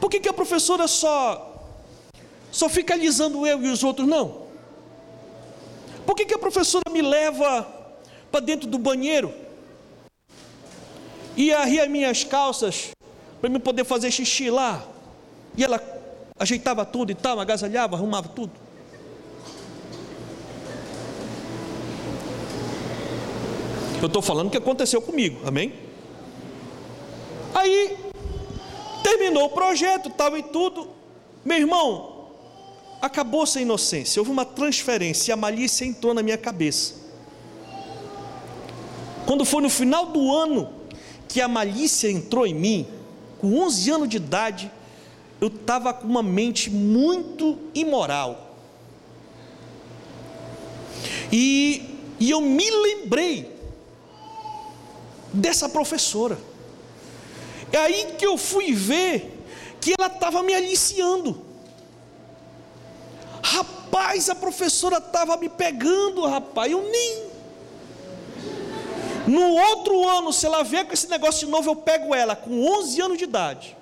Por 0.00 0.10
que, 0.10 0.20
que 0.20 0.28
a 0.28 0.32
professora 0.32 0.86
só 0.86 1.54
só 2.50 2.68
fica 2.68 2.94
alisando 2.94 3.46
eu 3.46 3.62
e 3.62 3.68
os 3.68 3.84
outros 3.84 4.08
não? 4.08 4.46
Por 6.06 6.14
que, 6.14 6.24
que 6.24 6.34
a 6.34 6.38
professora 6.38 6.84
me 6.90 7.02
leva 7.02 7.66
para 8.30 8.40
dentro 8.40 8.68
do 8.68 8.78
banheiro 8.78 9.34
e 11.36 11.52
arria 11.52 11.86
minhas 11.86 12.24
calças 12.24 12.92
para 13.40 13.50
me 13.50 13.58
poder 13.58 13.84
fazer 13.84 14.10
xixi 14.10 14.48
lá? 14.48 14.82
E 15.56 15.64
ela 15.64 15.80
ajeitava 16.38 16.84
tudo 16.84 17.10
e 17.10 17.14
tal, 17.14 17.40
agasalhava, 17.40 17.96
arrumava 17.96 18.28
tudo. 18.28 18.52
Eu 24.00 24.06
estou 24.06 24.22
falando 24.22 24.48
o 24.48 24.50
que 24.50 24.58
aconteceu 24.58 25.02
comigo, 25.02 25.40
amém? 25.46 25.72
Aí, 27.54 27.96
terminou 29.06 29.44
o 29.44 29.50
projeto, 29.50 30.10
tal 30.10 30.36
e 30.36 30.42
tudo. 30.42 30.88
Meu 31.44 31.58
irmão, 31.58 32.28
acabou-se 33.00 33.56
a 33.56 33.62
inocência, 33.62 34.20
houve 34.20 34.32
uma 34.32 34.44
transferência, 34.44 35.32
a 35.32 35.36
malícia 35.36 35.84
entrou 35.84 36.12
na 36.12 36.24
minha 36.24 36.36
cabeça. 36.36 36.94
Quando 39.24 39.44
foi 39.44 39.62
no 39.62 39.70
final 39.70 40.06
do 40.06 40.34
ano 40.34 40.72
que 41.28 41.40
a 41.40 41.46
malícia 41.46 42.10
entrou 42.10 42.44
em 42.44 42.54
mim, 42.54 42.88
com 43.38 43.56
11 43.60 43.90
anos 43.92 44.08
de 44.08 44.16
idade, 44.16 44.72
eu 45.40 45.48
estava 45.48 45.94
com 45.94 46.08
uma 46.08 46.22
mente 46.22 46.68
muito 46.68 47.58
imoral. 47.76 48.56
E, 51.30 51.82
e 52.18 52.28
eu 52.28 52.40
me 52.40 52.68
lembrei 52.68 53.52
dessa 55.32 55.68
professora. 55.68 56.36
É 57.72 57.78
aí 57.78 58.14
que 58.18 58.26
eu 58.26 58.36
fui 58.38 58.72
ver 58.72 59.44
que 59.80 59.94
ela 59.98 60.08
estava 60.08 60.42
me 60.42 60.54
aliciando. 60.54 61.44
Rapaz, 63.42 64.28
a 64.28 64.34
professora 64.34 64.98
estava 64.98 65.36
me 65.36 65.48
pegando, 65.48 66.26
rapaz, 66.26 66.70
eu 66.70 66.82
nem. 66.82 67.26
No 69.26 69.40
outro 69.40 70.08
ano, 70.08 70.32
se 70.32 70.46
ela 70.46 70.62
vier 70.62 70.86
com 70.86 70.92
esse 70.92 71.08
negócio 71.08 71.46
de 71.46 71.52
novo, 71.52 71.70
eu 71.70 71.76
pego 71.76 72.14
ela 72.14 72.36
com 72.36 72.64
11 72.64 73.00
anos 73.00 73.18
de 73.18 73.24
idade. 73.24 73.76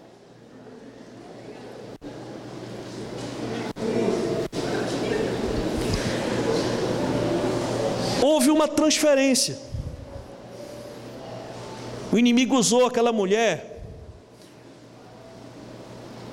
Houve 8.22 8.51
uma 8.51 8.66
transferência. 8.66 9.59
O 12.11 12.18
inimigo 12.18 12.57
usou 12.57 12.87
aquela 12.87 13.12
mulher 13.12 13.74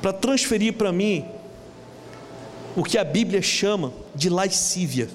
para 0.01 0.11
transferir 0.11 0.73
para 0.73 0.91
mim 0.91 1.25
o 2.75 2.83
que 2.83 2.97
a 2.97 3.03
Bíblia 3.03 3.41
chama 3.41 3.93
de 4.15 4.29
lascívia. 4.29 5.09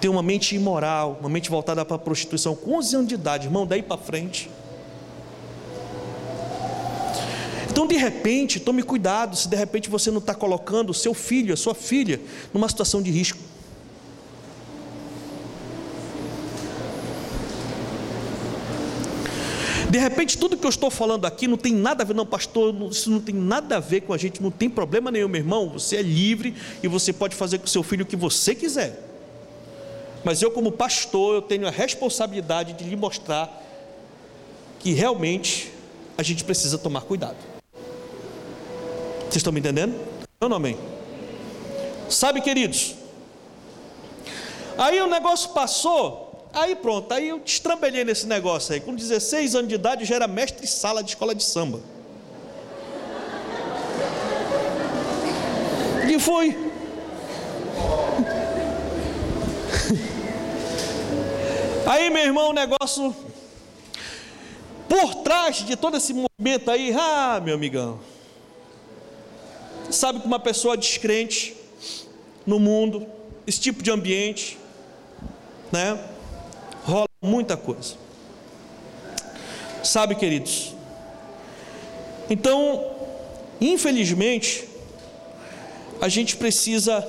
Ter 0.00 0.08
uma 0.08 0.22
mente 0.22 0.54
imoral, 0.54 1.18
uma 1.20 1.28
mente 1.28 1.50
voltada 1.50 1.84
para 1.84 1.96
a 1.96 1.98
prostituição, 1.98 2.54
com 2.54 2.78
11 2.78 2.96
anos 2.96 3.08
de 3.08 3.14
idade, 3.14 3.46
irmão, 3.46 3.66
daí 3.66 3.82
para 3.82 3.96
frente. 3.96 4.50
Então, 7.70 7.86
de 7.86 7.96
repente, 7.96 8.58
tome 8.58 8.82
cuidado 8.82 9.36
se 9.36 9.48
de 9.48 9.56
repente 9.56 9.90
você 9.90 10.10
não 10.10 10.18
está 10.18 10.34
colocando 10.34 10.90
o 10.90 10.94
seu 10.94 11.12
filho, 11.12 11.52
a 11.52 11.56
sua 11.56 11.74
filha, 11.74 12.20
numa 12.54 12.68
situação 12.68 13.02
de 13.02 13.10
risco. 13.10 13.38
De 19.96 20.00
repente, 20.00 20.36
tudo 20.36 20.58
que 20.58 20.66
eu 20.66 20.68
estou 20.68 20.90
falando 20.90 21.24
aqui 21.24 21.48
não 21.48 21.56
tem 21.56 21.72
nada 21.72 22.02
a 22.02 22.06
ver, 22.06 22.12
não, 22.12 22.26
pastor, 22.26 22.74
isso 22.90 23.10
não 23.10 23.18
tem 23.18 23.34
nada 23.34 23.78
a 23.78 23.80
ver 23.80 24.02
com 24.02 24.12
a 24.12 24.18
gente, 24.18 24.42
não 24.42 24.50
tem 24.50 24.68
problema 24.68 25.10
nenhum, 25.10 25.26
meu 25.26 25.40
irmão. 25.40 25.70
Você 25.70 25.96
é 25.96 26.02
livre 26.02 26.54
e 26.82 26.86
você 26.86 27.14
pode 27.14 27.34
fazer 27.34 27.60
com 27.60 27.66
seu 27.66 27.82
filho 27.82 28.02
o 28.02 28.06
que 28.06 28.14
você 28.14 28.54
quiser. 28.54 29.02
Mas 30.22 30.42
eu, 30.42 30.50
como 30.50 30.70
pastor, 30.70 31.36
eu 31.36 31.40
tenho 31.40 31.66
a 31.66 31.70
responsabilidade 31.70 32.74
de 32.74 32.84
lhe 32.84 32.94
mostrar 32.94 33.64
que 34.80 34.92
realmente 34.92 35.72
a 36.18 36.22
gente 36.22 36.44
precisa 36.44 36.76
tomar 36.76 37.00
cuidado. 37.00 37.38
Vocês 39.20 39.36
estão 39.36 39.50
me 39.50 39.60
entendendo? 39.60 39.98
Não, 40.38 40.52
amém. 40.52 40.76
Sabe, 42.10 42.42
queridos, 42.42 42.96
aí 44.76 45.00
o 45.00 45.06
negócio 45.06 45.54
passou, 45.54 46.25
Aí 46.56 46.74
pronto, 46.74 47.12
aí 47.12 47.28
eu 47.28 47.38
destrambelhei 47.38 48.02
nesse 48.02 48.26
negócio 48.26 48.72
aí. 48.72 48.80
Com 48.80 48.94
16 48.94 49.54
anos 49.54 49.68
de 49.68 49.74
idade 49.74 50.04
eu 50.04 50.06
já 50.06 50.14
era 50.14 50.26
mestre 50.26 50.66
sala 50.66 51.04
de 51.04 51.10
escola 51.10 51.34
de 51.34 51.44
samba. 51.44 51.82
E 56.10 56.18
foi. 56.18 56.56
Aí, 61.86 62.08
meu 62.10 62.22
irmão, 62.22 62.48
o 62.50 62.52
negócio 62.54 63.14
por 64.88 65.16
trás 65.16 65.58
de 65.58 65.76
todo 65.76 65.96
esse 65.96 66.14
movimento 66.14 66.70
aí, 66.70 66.92
ah, 66.98 67.40
meu 67.44 67.54
amigão. 67.54 68.00
Sabe 69.90 70.20
que 70.20 70.26
uma 70.26 70.40
pessoa 70.40 70.76
descrente 70.76 71.54
no 72.46 72.58
mundo, 72.58 73.06
esse 73.46 73.60
tipo 73.60 73.82
de 73.82 73.90
ambiente, 73.90 74.58
né? 75.70 76.15
Muita 77.20 77.56
coisa. 77.56 77.94
Sabe, 79.82 80.14
queridos? 80.14 80.74
Então, 82.28 82.84
infelizmente, 83.60 84.68
a 86.00 86.08
gente 86.08 86.36
precisa 86.36 87.06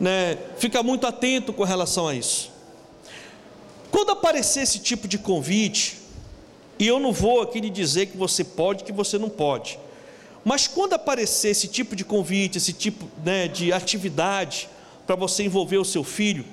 né, 0.00 0.38
ficar 0.58 0.82
muito 0.82 1.06
atento 1.06 1.52
com 1.52 1.64
relação 1.64 2.08
a 2.08 2.14
isso. 2.14 2.50
Quando 3.90 4.12
aparecer 4.12 4.60
esse 4.60 4.78
tipo 4.78 5.08
de 5.08 5.18
convite, 5.18 5.98
e 6.78 6.86
eu 6.86 7.00
não 7.00 7.12
vou 7.12 7.42
aqui 7.42 7.60
lhe 7.60 7.70
dizer 7.70 8.06
que 8.06 8.16
você 8.16 8.44
pode, 8.44 8.84
que 8.84 8.92
você 8.92 9.18
não 9.18 9.28
pode, 9.28 9.78
mas 10.44 10.66
quando 10.66 10.92
aparecer 10.94 11.48
esse 11.50 11.68
tipo 11.68 11.96
de 11.96 12.04
convite, 12.04 12.58
esse 12.58 12.72
tipo 12.72 13.10
né, 13.24 13.48
de 13.48 13.72
atividade 13.72 14.68
para 15.06 15.16
você 15.16 15.42
envolver 15.42 15.78
o 15.78 15.84
seu 15.84 16.04
filho, 16.04 16.44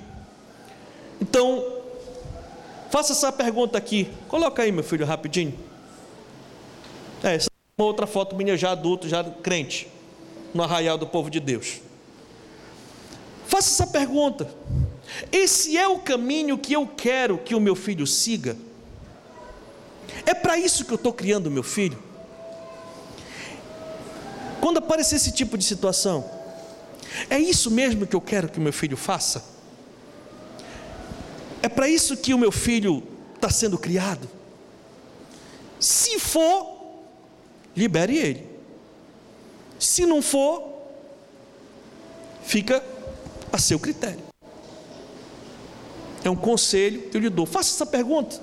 então, 1.20 1.64
faça 2.96 3.12
essa 3.12 3.30
pergunta 3.30 3.76
aqui. 3.76 4.10
Coloca 4.26 4.62
aí, 4.62 4.72
meu 4.72 4.82
filho, 4.82 5.04
rapidinho. 5.04 5.52
É, 7.22 7.34
essa 7.34 7.50
é 7.50 7.82
uma 7.82 7.86
outra 7.86 8.06
foto 8.06 8.34
minha 8.34 8.56
já 8.56 8.70
adulto, 8.70 9.06
já 9.06 9.22
crente, 9.22 9.86
no 10.54 10.62
arraial 10.62 10.96
do 10.96 11.06
povo 11.06 11.28
de 11.28 11.38
Deus. 11.38 11.82
Faça 13.46 13.68
essa 13.68 13.92
pergunta. 13.92 14.48
Esse 15.30 15.76
é 15.76 15.86
o 15.86 15.98
caminho 15.98 16.56
que 16.56 16.72
eu 16.72 16.86
quero 16.86 17.36
que 17.36 17.54
o 17.54 17.60
meu 17.60 17.76
filho 17.76 18.06
siga? 18.06 18.56
É 20.24 20.32
para 20.32 20.56
isso 20.56 20.82
que 20.82 20.92
eu 20.92 20.96
estou 20.96 21.12
criando 21.12 21.48
o 21.48 21.50
meu 21.50 21.62
filho? 21.62 22.02
Quando 24.58 24.78
aparecer 24.78 25.16
esse 25.16 25.32
tipo 25.32 25.58
de 25.58 25.64
situação, 25.64 26.24
é 27.28 27.38
isso 27.38 27.70
mesmo 27.70 28.06
que 28.06 28.16
eu 28.16 28.22
quero 28.22 28.48
que 28.48 28.58
o 28.58 28.62
meu 28.62 28.72
filho 28.72 28.96
faça? 28.96 29.55
É 31.66 31.68
para 31.68 31.88
isso 31.88 32.16
que 32.16 32.32
o 32.32 32.38
meu 32.38 32.52
filho 32.52 33.02
está 33.34 33.50
sendo 33.50 33.76
criado. 33.76 34.30
Se 35.80 36.16
for, 36.20 37.02
libere 37.76 38.16
ele. 38.16 38.46
Se 39.76 40.06
não 40.06 40.22
for, 40.22 40.62
fica 42.44 42.80
a 43.52 43.58
seu 43.58 43.80
critério. 43.80 44.22
É 46.22 46.30
um 46.30 46.36
conselho 46.36 47.10
que 47.10 47.16
eu 47.16 47.20
lhe 47.20 47.28
dou. 47.28 47.44
Faça 47.44 47.74
essa 47.74 47.84
pergunta. 47.84 48.40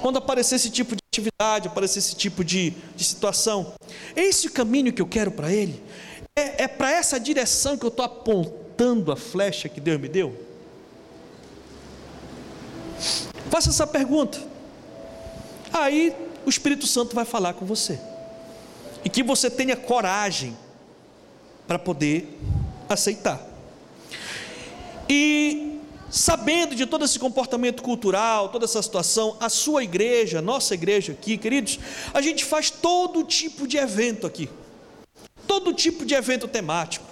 Quando 0.00 0.18
aparecer 0.18 0.54
esse 0.54 0.70
tipo 0.70 0.94
de 0.94 1.02
atividade, 1.12 1.66
aparecer 1.66 1.98
esse 1.98 2.14
tipo 2.14 2.44
de, 2.44 2.70
de 2.94 3.02
situação, 3.02 3.74
é 4.14 4.22
esse 4.22 4.46
o 4.46 4.52
caminho 4.52 4.92
que 4.92 5.02
eu 5.02 5.08
quero 5.08 5.32
para 5.32 5.52
ele? 5.52 5.82
É, 6.38 6.62
é 6.62 6.68
para 6.68 6.92
essa 6.92 7.18
direção 7.18 7.76
que 7.76 7.84
eu 7.84 7.88
estou 7.88 8.04
apontando 8.04 9.10
a 9.10 9.16
flecha 9.16 9.68
que 9.68 9.80
Deus 9.80 10.00
me 10.00 10.06
deu? 10.06 10.51
Faça 13.52 13.68
essa 13.68 13.86
pergunta. 13.86 14.42
Aí 15.70 16.16
o 16.46 16.48
Espírito 16.48 16.86
Santo 16.86 17.14
vai 17.14 17.26
falar 17.26 17.52
com 17.52 17.66
você. 17.66 18.00
E 19.04 19.10
que 19.10 19.22
você 19.22 19.50
tenha 19.50 19.76
coragem 19.76 20.56
para 21.68 21.78
poder 21.78 22.40
aceitar. 22.88 23.38
E 25.06 25.78
sabendo 26.10 26.74
de 26.74 26.86
todo 26.86 27.04
esse 27.04 27.18
comportamento 27.18 27.82
cultural, 27.82 28.48
toda 28.48 28.64
essa 28.64 28.80
situação, 28.80 29.36
a 29.38 29.50
sua 29.50 29.84
igreja, 29.84 30.40
nossa 30.40 30.72
igreja 30.72 31.12
aqui, 31.12 31.36
queridos, 31.36 31.78
a 32.14 32.22
gente 32.22 32.46
faz 32.46 32.70
todo 32.70 33.22
tipo 33.22 33.68
de 33.68 33.76
evento 33.76 34.26
aqui. 34.26 34.48
Todo 35.46 35.74
tipo 35.74 36.06
de 36.06 36.14
evento 36.14 36.48
temático. 36.48 37.11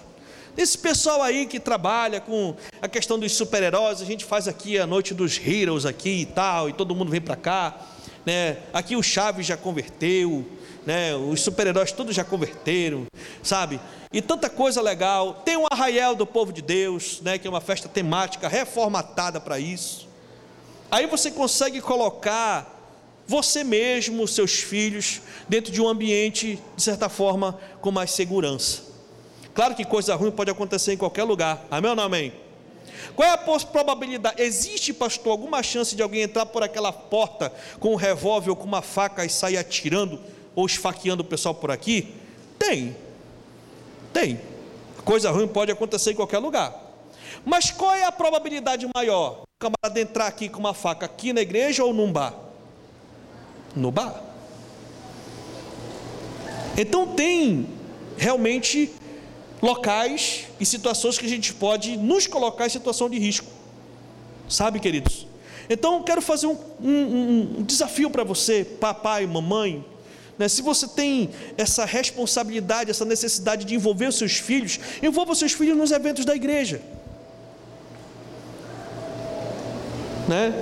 Esse 0.57 0.77
pessoal 0.77 1.23
aí 1.23 1.47
que 1.47 1.61
trabalha 1.61 2.21
com 2.21 2.55
a 2.83 2.89
questão 2.89 3.19
dos 3.19 3.33
super-heróis, 3.33 4.03
a 4.03 4.05
gente 4.05 4.25
faz 4.25 4.49
aqui 4.49 4.79
a 4.79 4.87
noite 4.87 5.15
dos 5.15 5.39
heroes 5.39 5.87
aqui 5.87 6.23
e 6.23 6.27
tal, 6.27 6.69
e 6.69 6.73
todo 6.73 6.95
mundo 6.95 7.11
vem 7.11 7.21
para 7.21 7.37
cá, 7.37 7.87
né? 8.27 8.59
Aqui 8.73 8.97
o 8.97 9.03
Chaves 9.03 9.47
já 9.47 9.57
converteu, 9.57 10.45
né? 10.85 11.15
Os 11.15 11.41
super-heróis 11.41 11.93
todos 11.93 12.15
já 12.15 12.25
converteram, 12.25 13.07
sabe? 13.43 13.81
E 14.13 14.21
tanta 14.21 14.51
coisa 14.51 14.83
legal. 14.83 15.35
Tem 15.45 15.57
um 15.57 15.67
arraial 15.71 16.17
do 16.17 16.27
povo 16.27 16.53
de 16.53 16.61
Deus, 16.61 17.21
né, 17.23 17.39
que 17.39 17.47
é 17.47 17.51
uma 17.51 17.61
festa 17.61 17.89
temática 17.89 18.49
reformatada 18.49 19.41
para 19.41 19.59
isso. 19.61 20.09
Aí 20.91 21.07
você 21.07 21.31
consegue 21.31 21.81
colocar 21.81 22.77
você 23.25 23.63
mesmo, 23.63 24.27
seus 24.27 24.55
filhos, 24.59 25.21
dentro 25.49 25.71
de 25.71 25.81
um 25.81 25.89
ambiente, 25.89 26.59
de 26.77 26.83
certa 26.83 27.09
forma, 27.09 27.57
com 27.81 27.93
mais 27.93 28.11
segurança. 28.11 28.90
Claro 29.55 29.75
que 29.75 29.85
coisa 29.85 30.15
ruim 30.15 30.31
pode 30.31 30.51
acontecer 30.51 30.93
em 30.93 30.97
qualquer 30.97 31.25
lugar. 31.25 31.65
Amém 31.71 31.91
ou 31.91 31.97
não 31.97 32.05
amém? 32.05 32.33
Qual 33.15 33.29
é 33.29 33.33
a 33.33 33.39
probabilidade? 33.39 34.41
Existe, 34.41 34.93
pastor, 34.93 35.33
alguma 35.33 35.63
chance 35.63 35.97
de 35.97 36.03
alguém 36.03 36.23
entrar 36.23 36.47
por 36.47 36.63
aquela 36.63 36.93
porta 36.93 37.53
com 37.79 37.93
um 37.93 37.97
revólver 37.97 38.51
ou 38.51 38.57
com 38.57 38.65
uma 38.65 38.83
faca 38.83 39.25
e 39.25 39.29
sair 39.29 39.57
atirando 39.57 40.21
ou 40.55 40.67
esfaqueando 40.67 41.23
o 41.23 41.27
pessoal 41.27 41.55
por 41.55 41.71
aqui? 41.71 42.15
Tem. 42.59 42.97
Tem. 44.13 44.41
Coisa 45.05 45.31
ruim 45.31 45.49
pode 45.49 45.73
acontecer 45.73 46.13
em 46.13 46.15
qualquer 46.15 46.39
lugar. 46.39 46.75
Mas 47.45 47.71
qual 47.71 47.95
é 47.95 48.05
a 48.05 48.13
probabilidade 48.13 48.87
maior? 48.95 49.43
O 49.43 49.47
camarada 49.59 50.01
entrar 50.01 50.27
aqui 50.27 50.49
com 50.49 50.59
uma 50.59 50.75
faca 50.75 51.07
aqui 51.07 51.33
na 51.33 51.41
igreja 51.41 51.85
ou 51.85 51.93
num 51.93 52.13
bar? 52.13 52.35
No 53.75 53.91
bar. 53.91 54.23
Então 56.77 57.15
tem 57.15 57.69
realmente 58.17 58.93
locais 59.63 60.47
e 60.59 60.67
situações 60.67 61.19
que 61.19 61.27
a 61.27 61.29
gente 61.29 61.53
pode 61.55 61.97
nos 61.97 62.27
colocar 62.27 62.67
em 62.67 62.71
situação 62.71 63.09
de 63.11 63.19
risco. 63.19 63.47
Sabe, 64.49 64.81
queridos? 64.81 65.27
Então, 65.69 65.99
eu 65.99 66.03
quero 66.03 66.21
fazer 66.21 66.47
um, 66.47 66.59
um, 66.83 67.57
um 67.59 67.63
desafio 67.63 68.11
para 68.11 68.25
você, 68.25 68.65
papai, 68.65 69.27
mamãe. 69.27 69.85
Né? 70.37 70.49
Se 70.49 70.63
você 70.63 70.89
tem 70.89 71.31
essa 71.57 71.85
responsabilidade, 71.85 72.91
essa 72.91 73.05
necessidade 73.05 73.65
de 73.65 73.75
envolver 73.75 74.07
os 74.07 74.17
seus 74.17 74.33
filhos, 74.33 74.81
envolva 75.03 75.33
os 75.33 75.39
seus 75.39 75.53
filhos 75.53 75.77
nos 75.77 75.93
eventos 75.93 76.25
da 76.25 76.35
igreja. 76.35 76.83
Né? 80.27 80.53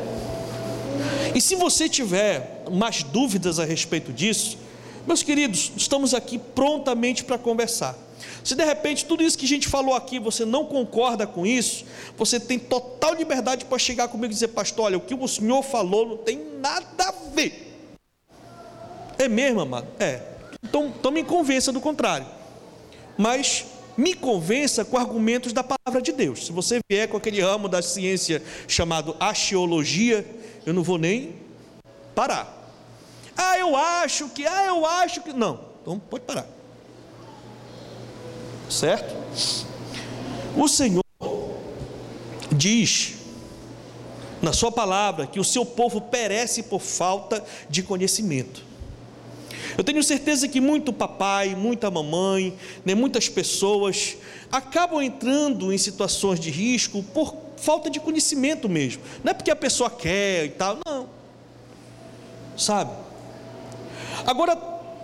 E 1.35 1.41
se 1.41 1.55
você 1.55 1.89
tiver 1.89 2.65
mais 2.71 3.03
dúvidas 3.03 3.59
a 3.59 3.65
respeito 3.65 4.13
disso, 4.13 4.59
meus 5.07 5.23
queridos, 5.23 5.73
estamos 5.77 6.13
aqui 6.13 6.39
prontamente 6.39 7.25
para 7.25 7.39
conversar. 7.39 7.97
Se 8.45 8.55
de 8.55 8.65
repente 8.65 9.05
tudo 9.05 9.23
isso 9.23 9.37
que 9.37 9.45
a 9.45 9.49
gente 9.49 9.69
falou 9.69 9.95
aqui 9.95 10.19
você 10.19 10.45
não 10.45 10.65
concorda 10.65 11.27
com 11.27 11.47
isso, 11.47 11.85
você 12.17 12.39
tem 12.41 12.59
total 12.59 13.15
liberdade 13.15 13.65
para 13.65 13.79
chegar 13.79 14.09
comigo 14.09 14.33
e 14.33 14.35
dizer, 14.35 14.49
pastor, 14.49 14.87
olha, 14.87 14.99
o 14.99 15.01
que 15.01 15.15
o 15.15 15.29
senhor 15.29 15.63
falou 15.63 16.07
não 16.07 16.17
tem 16.17 16.39
nada 16.61 17.05
a 17.09 17.13
ver. 17.35 17.67
É 19.19 19.29
mesmo, 19.29 19.61
amado? 19.61 19.89
É. 19.99 20.23
Então, 20.63 20.87
então 20.99 21.11
me 21.11 21.25
convença 21.25 21.73
do 21.73 21.81
contrário. 21.81 22.27
Mas 23.17 23.67
me 23.97 24.15
convença 24.15 24.85
com 24.85 24.97
argumentos 24.97 25.53
da 25.53 25.65
palavra 25.65 26.01
de 26.01 26.13
Deus. 26.13 26.47
Se 26.47 26.53
você 26.53 26.79
vier 26.89 27.09
com 27.09 27.17
aquele 27.17 27.41
ramo 27.41 27.69
da 27.69 27.83
ciência 27.83 28.43
chamado 28.69 29.17
axiologia, 29.19 30.25
eu 30.65 30.73
não 30.73 30.85
vou 30.85 30.99
nem 30.99 31.35
parar. 32.15 32.57
Ah, 33.37 33.59
eu 33.59 33.77
acho 33.77 34.29
que, 34.29 34.47
ah, 34.47 34.67
eu 34.67 34.87
acho 34.87 35.21
que. 35.21 35.33
Não, 35.33 35.61
então 35.83 35.99
pode 35.99 36.25
parar 36.25 36.58
certo? 38.71 39.17
O 40.57 40.69
Senhor 40.69 41.05
diz 42.51 43.15
na 44.41 44.53
Sua 44.53 44.71
palavra 44.71 45.27
que 45.27 45.41
o 45.41 45.45
seu 45.45 45.65
povo 45.65 46.01
perece 46.01 46.63
por 46.65 46.81
falta 46.81 47.45
de 47.69 47.83
conhecimento. 47.83 48.69
Eu 49.77 49.85
tenho 49.85 50.03
certeza 50.03 50.49
que 50.49 50.61
muito 50.61 50.93
papai, 50.93 51.55
muita 51.55 51.91
mamãe, 51.91 52.57
né, 52.85 52.95
muitas 52.95 53.29
pessoas 53.29 54.17
acabam 54.51 55.03
entrando 55.03 55.73
em 55.73 55.79
situações 55.79 56.41
de 56.41 56.51
risco 56.51 57.03
por 57.03 57.37
falta 57.57 57.91
de 57.91 58.01
conhecimento 58.01 58.69
mesmo. 58.69 59.03
Não 59.23 59.31
é 59.31 59.35
porque 59.35 59.51
a 59.51 59.57
pessoa 59.57 59.91
quer 59.91 60.47
e 60.47 60.51
tal, 60.51 60.79
não. 60.87 61.09
Sabe? 62.57 62.93
Agora, 64.27 64.59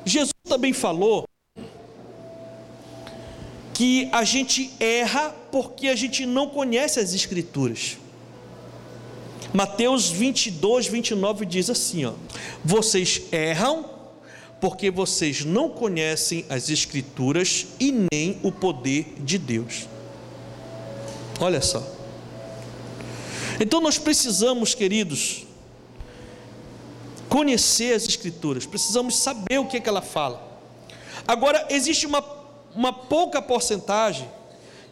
Jesus 0.05 0.33
também 0.49 0.73
falou 0.73 1.25
que 3.75 4.09
a 4.13 4.23
gente 4.23 4.73
erra 4.79 5.35
porque 5.51 5.89
a 5.89 5.97
gente 5.97 6.25
não 6.25 6.49
conhece 6.49 7.01
as 7.01 7.13
Escrituras. 7.13 7.99
Mateus 9.53 10.09
22, 10.09 10.87
29 10.87 11.45
diz 11.45 11.69
assim: 11.69 12.05
ó, 12.05 12.13
Vocês 12.65 13.23
erram 13.31 13.91
porque 14.61 14.91
vocês 14.91 15.45
não 15.45 15.69
conhecem 15.69 16.47
as 16.49 16.71
Escrituras 16.71 17.67
e 17.79 17.93
nem 18.13 18.39
o 18.43 18.51
poder 18.51 19.15
de 19.19 19.37
Deus. 19.37 19.87
Olha 21.41 21.61
só. 21.61 21.85
Então 23.61 23.81
nós 23.81 23.99
precisamos, 23.99 24.75
queridos, 24.75 25.45
conhecer 27.29 27.95
as 27.95 28.05
Escrituras, 28.07 28.65
precisamos 28.67 29.17
saber 29.17 29.59
o 29.59 29.67
que, 29.67 29.77
é 29.77 29.81
que 29.81 29.89
ela 29.89 30.03
fala. 30.03 30.55
Agora, 31.27 31.67
existe 31.71 32.07
uma, 32.07 32.21
uma 32.75 32.93
pouca 32.93 33.41
porcentagem 33.41 34.29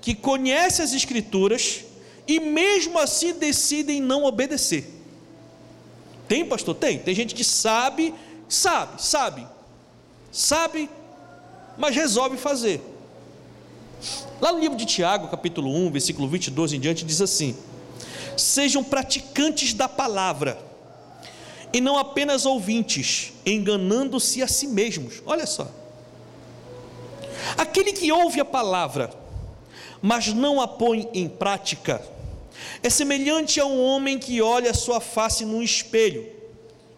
que 0.01 0.15
conhece 0.15 0.83
as 0.83 0.93
Escrituras 0.93 1.85
e 2.27 2.39
mesmo 2.41 2.99
assim 2.99 3.33
decidem 3.35 4.01
não 4.01 4.25
obedecer. 4.25 4.89
Tem, 6.29 6.45
pastor? 6.45 6.75
Tem. 6.75 6.99
Tem 6.99 7.15
gente 7.15 7.35
que 7.35 7.45
sabe, 7.45 8.15
sabe, 8.49 9.03
sabe, 9.03 9.47
sabe, 10.31 10.89
mas 11.77 11.95
resolve 11.95 12.37
fazer. 12.37 12.81
Lá 14.41 14.53
no 14.53 14.59
livro 14.59 14.77
de 14.77 14.85
Tiago, 14.85 15.29
capítulo 15.29 15.71
1, 15.87 15.91
versículo 15.91 16.29
22 16.29 16.73
em 16.73 16.81
diante, 16.81 17.05
diz 17.05 17.21
assim: 17.21 17.57
Sejam 18.37 18.83
praticantes 18.83 19.75
da 19.75 19.89
palavra, 19.89 20.59
e 21.73 21.81
não 21.81 21.97
apenas 21.99 22.45
ouvintes, 22.45 23.33
enganando-se 23.47 24.43
a 24.43 24.49
si 24.49 24.67
mesmos. 24.67 25.23
Olha 25.25 25.47
só. 25.47 25.82
Aquele 27.57 27.93
que 27.93 28.11
ouve 28.11 28.41
a 28.41 28.45
palavra, 28.45 29.13
mas 30.01 30.29
não 30.29 30.61
a 30.61 30.69
põe 30.69 31.09
em 31.15 31.29
prática, 31.29 32.03
é 32.83 32.91
semelhante 32.91 33.61
a 33.61 33.67
um 33.67 33.83
homem 33.83 34.19
que 34.19 34.41
olha 34.41 34.75
sua 34.75 35.01
face 35.01 35.45
num 35.45 35.63
espelho 35.63 36.29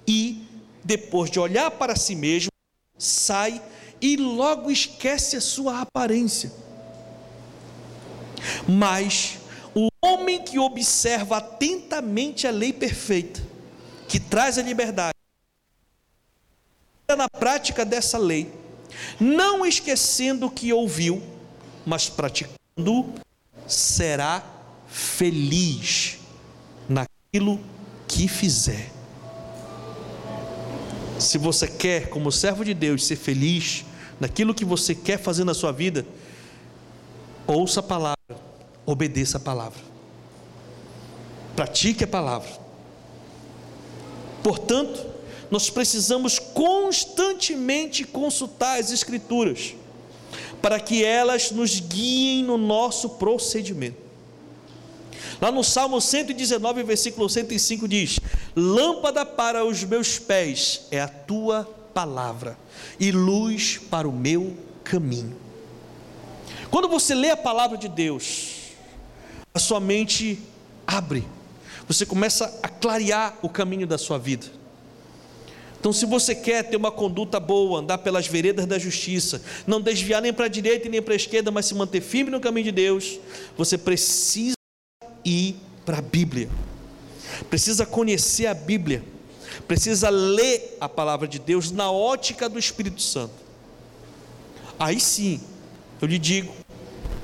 e, 0.07 0.47
depois 0.83 1.31
de 1.31 1.39
olhar 1.39 1.71
para 1.71 1.97
si 1.97 2.15
mesmo, 2.15 2.51
sai 2.99 3.61
e 4.01 4.17
logo 4.17 4.71
esquece 4.71 5.37
a 5.37 5.41
sua 5.41 5.81
aparência. 5.81 6.53
Mas 8.69 9.39
o 9.75 9.89
homem 10.03 10.43
que 10.43 10.59
observa 10.59 11.39
atentamente 11.39 12.47
a 12.47 12.51
lei 12.51 12.73
perfeita, 12.73 13.43
que 14.09 14.21
traz 14.21 14.59
a 14.59 14.63
liberdade, 14.63 15.15
na 17.17 17.29
prática 17.29 17.85
dessa 17.85 18.19
lei, 18.19 18.53
não 19.19 19.65
esquecendo 19.65 20.47
o 20.47 20.51
que 20.51 20.73
ouviu, 20.73 21.23
mas 21.85 22.09
praticando, 22.09 23.13
será 23.67 24.43
feliz 24.89 26.19
naquilo 26.89 27.61
que 28.07 28.29
fizer. 28.29 28.91
Se 31.19 31.39
você 31.39 31.67
quer, 31.67 32.09
como 32.09 32.31
servo 32.31 32.65
de 32.65 32.75
Deus, 32.75 33.07
ser 33.07 33.17
feliz 33.17 33.85
naquilo 34.21 34.55
que 34.55 34.65
você 34.65 34.95
quer 34.95 35.19
fazer 35.19 35.45
na 35.45 35.55
sua 35.55 35.73
vida, 35.73 36.07
ouça 37.47 37.81
a 37.81 37.83
palavra, 37.83 38.17
obedeça 38.87 39.39
a 39.39 39.41
palavra, 39.41 39.81
pratique 41.57 42.05
a 42.05 42.07
palavra. 42.07 42.51
Portanto, 44.43 45.14
nós 45.51 45.71
precisamos 45.71 46.39
constantemente 46.39 48.05
consultar 48.05 48.81
as 48.81 48.91
Escrituras, 48.91 49.75
para 50.61 50.81
que 50.81 51.05
elas 51.05 51.51
nos 51.51 51.79
guiem 51.79 52.43
no 52.43 52.57
nosso 52.57 53.11
procedimento. 53.11 54.03
Lá 55.41 55.51
no 55.51 55.63
Salmo 55.63 56.01
119, 56.01 56.83
versículo 56.83 57.29
105 57.29 57.87
diz: 57.87 58.19
Lâmpada 58.57 59.27
para 59.27 59.65
os 59.65 59.85
meus 59.85 60.19
pés 60.19 60.83
é 60.91 61.01
a 61.01 61.09
tua 61.09 61.65
palavra, 61.93 62.59
e 62.99 63.11
luz 63.13 63.79
para 63.91 64.09
o 64.09 64.13
meu 64.13 64.57
caminho. 64.83 65.37
Quando 66.71 66.89
você 66.89 67.15
lê 67.15 67.31
a 67.31 67.37
palavra 67.37 67.77
de 67.79 67.89
Deus, 67.89 68.73
a 69.53 69.59
sua 69.59 69.79
mente 69.79 70.41
abre, 70.87 71.25
você 71.87 72.05
começa 72.07 72.59
a 72.63 72.69
clarear 72.69 73.39
o 73.43 73.49
caminho 73.49 73.87
da 73.87 73.99
sua 73.99 74.19
vida. 74.19 74.47
Então, 75.85 75.93
se 75.93 76.07
você 76.07 76.35
quer 76.35 76.63
ter 76.63 76.79
uma 76.79 76.91
conduta 76.91 77.39
boa, 77.39 77.81
andar 77.81 77.99
pelas 77.99 78.27
veredas 78.27 78.65
da 78.65 78.79
justiça, 78.79 79.43
não 79.67 79.83
desviar 79.83 80.23
nem 80.23 80.33
para 80.33 80.47
a 80.47 80.49
direita 80.49 80.89
nem 80.89 81.03
para 81.03 81.13
a 81.13 81.17
esquerda, 81.17 81.51
mas 81.51 81.67
se 81.67 81.75
manter 81.75 82.01
firme 82.01 82.31
no 82.31 82.41
caminho 82.41 82.65
de 82.65 82.73
Deus, 82.73 83.21
você 83.55 83.77
precisa 83.77 84.57
ir 85.23 85.57
para 85.85 85.99
a 85.99 86.01
Bíblia, 86.01 86.49
precisa 87.51 87.85
conhecer 87.85 88.47
a 88.47 88.55
Bíblia, 88.55 89.05
precisa 89.69 90.09
ler 90.09 90.79
a 90.81 90.89
palavra 90.89 91.29
de 91.29 91.39
Deus 91.39 91.71
na 91.71 91.91
ótica 91.91 92.49
do 92.49 92.59
Espírito 92.59 93.03
Santo. 93.03 93.35
Aí 94.79 94.99
sim, 94.99 95.39
eu 96.01 96.09
lhe 96.09 96.19
digo 96.19 96.55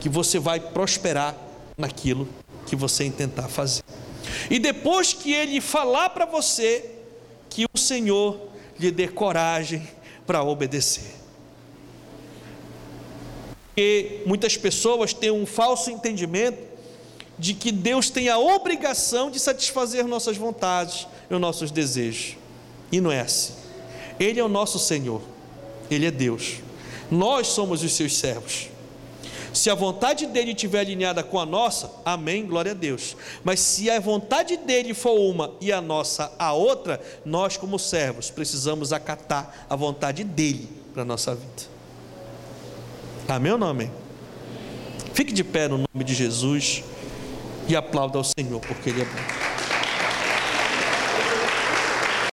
que 0.00 0.08
você 0.10 0.38
vai 0.38 0.60
prosperar 0.60 1.34
naquilo 1.78 2.28
que 2.66 2.76
você 2.76 3.04
intentar 3.04 3.48
fazer. 3.48 3.82
E 4.50 4.58
depois 4.58 5.14
que 5.14 5.32
ele 5.32 5.62
falar 5.62 6.10
para 6.10 6.26
você, 6.26 6.90
que 7.48 7.64
o 7.74 7.78
Senhor 7.78 8.49
lhe 8.80 8.90
dê 8.90 9.06
coragem 9.06 9.86
para 10.26 10.42
obedecer. 10.42 11.20
Porque 13.80 14.22
muitas 14.26 14.56
pessoas 14.56 15.14
têm 15.14 15.30
um 15.30 15.46
falso 15.46 15.90
entendimento 15.90 16.58
de 17.38 17.54
que 17.54 17.72
Deus 17.72 18.10
tem 18.10 18.28
a 18.28 18.38
obrigação 18.38 19.30
de 19.30 19.38
satisfazer 19.38 20.04
nossas 20.04 20.36
vontades 20.36 21.06
e 21.30 21.34
os 21.34 21.40
nossos 21.40 21.70
desejos. 21.70 22.36
E 22.92 23.00
não 23.00 23.10
é 23.10 23.20
assim. 23.20 23.54
Ele 24.18 24.38
é 24.38 24.44
o 24.44 24.48
nosso 24.48 24.78
Senhor, 24.78 25.22
Ele 25.90 26.04
é 26.04 26.10
Deus. 26.10 26.56
Nós 27.10 27.46
somos 27.48 27.82
os 27.82 27.92
seus 27.92 28.16
servos. 28.16 28.69
Se 29.52 29.68
a 29.68 29.74
vontade 29.74 30.26
dele 30.26 30.52
estiver 30.52 30.80
alinhada 30.80 31.22
com 31.22 31.38
a 31.38 31.46
nossa, 31.46 31.90
amém, 32.04 32.46
glória 32.46 32.72
a 32.72 32.74
Deus. 32.74 33.16
Mas 33.42 33.60
se 33.60 33.90
a 33.90 33.98
vontade 33.98 34.56
dele 34.56 34.94
for 34.94 35.18
uma 35.18 35.52
e 35.60 35.72
a 35.72 35.80
nossa 35.80 36.32
a 36.38 36.52
outra, 36.52 37.00
nós, 37.24 37.56
como 37.56 37.78
servos, 37.78 38.30
precisamos 38.30 38.92
acatar 38.92 39.66
a 39.68 39.74
vontade 39.74 40.22
dele 40.22 40.68
para 40.92 41.02
a 41.02 41.04
nossa 41.04 41.34
vida. 41.34 41.70
Amém 43.28 43.52
ou 43.52 43.58
não 43.58 43.68
amém? 43.68 43.90
Fique 45.14 45.32
de 45.32 45.44
pé 45.44 45.68
no 45.68 45.78
nome 45.78 46.04
de 46.04 46.14
Jesus 46.14 46.82
e 47.68 47.76
aplauda 47.76 48.18
ao 48.18 48.24
Senhor, 48.24 48.60
porque 48.60 48.90
Ele 48.90 49.02
é 49.02 49.04
bom. 49.04 49.49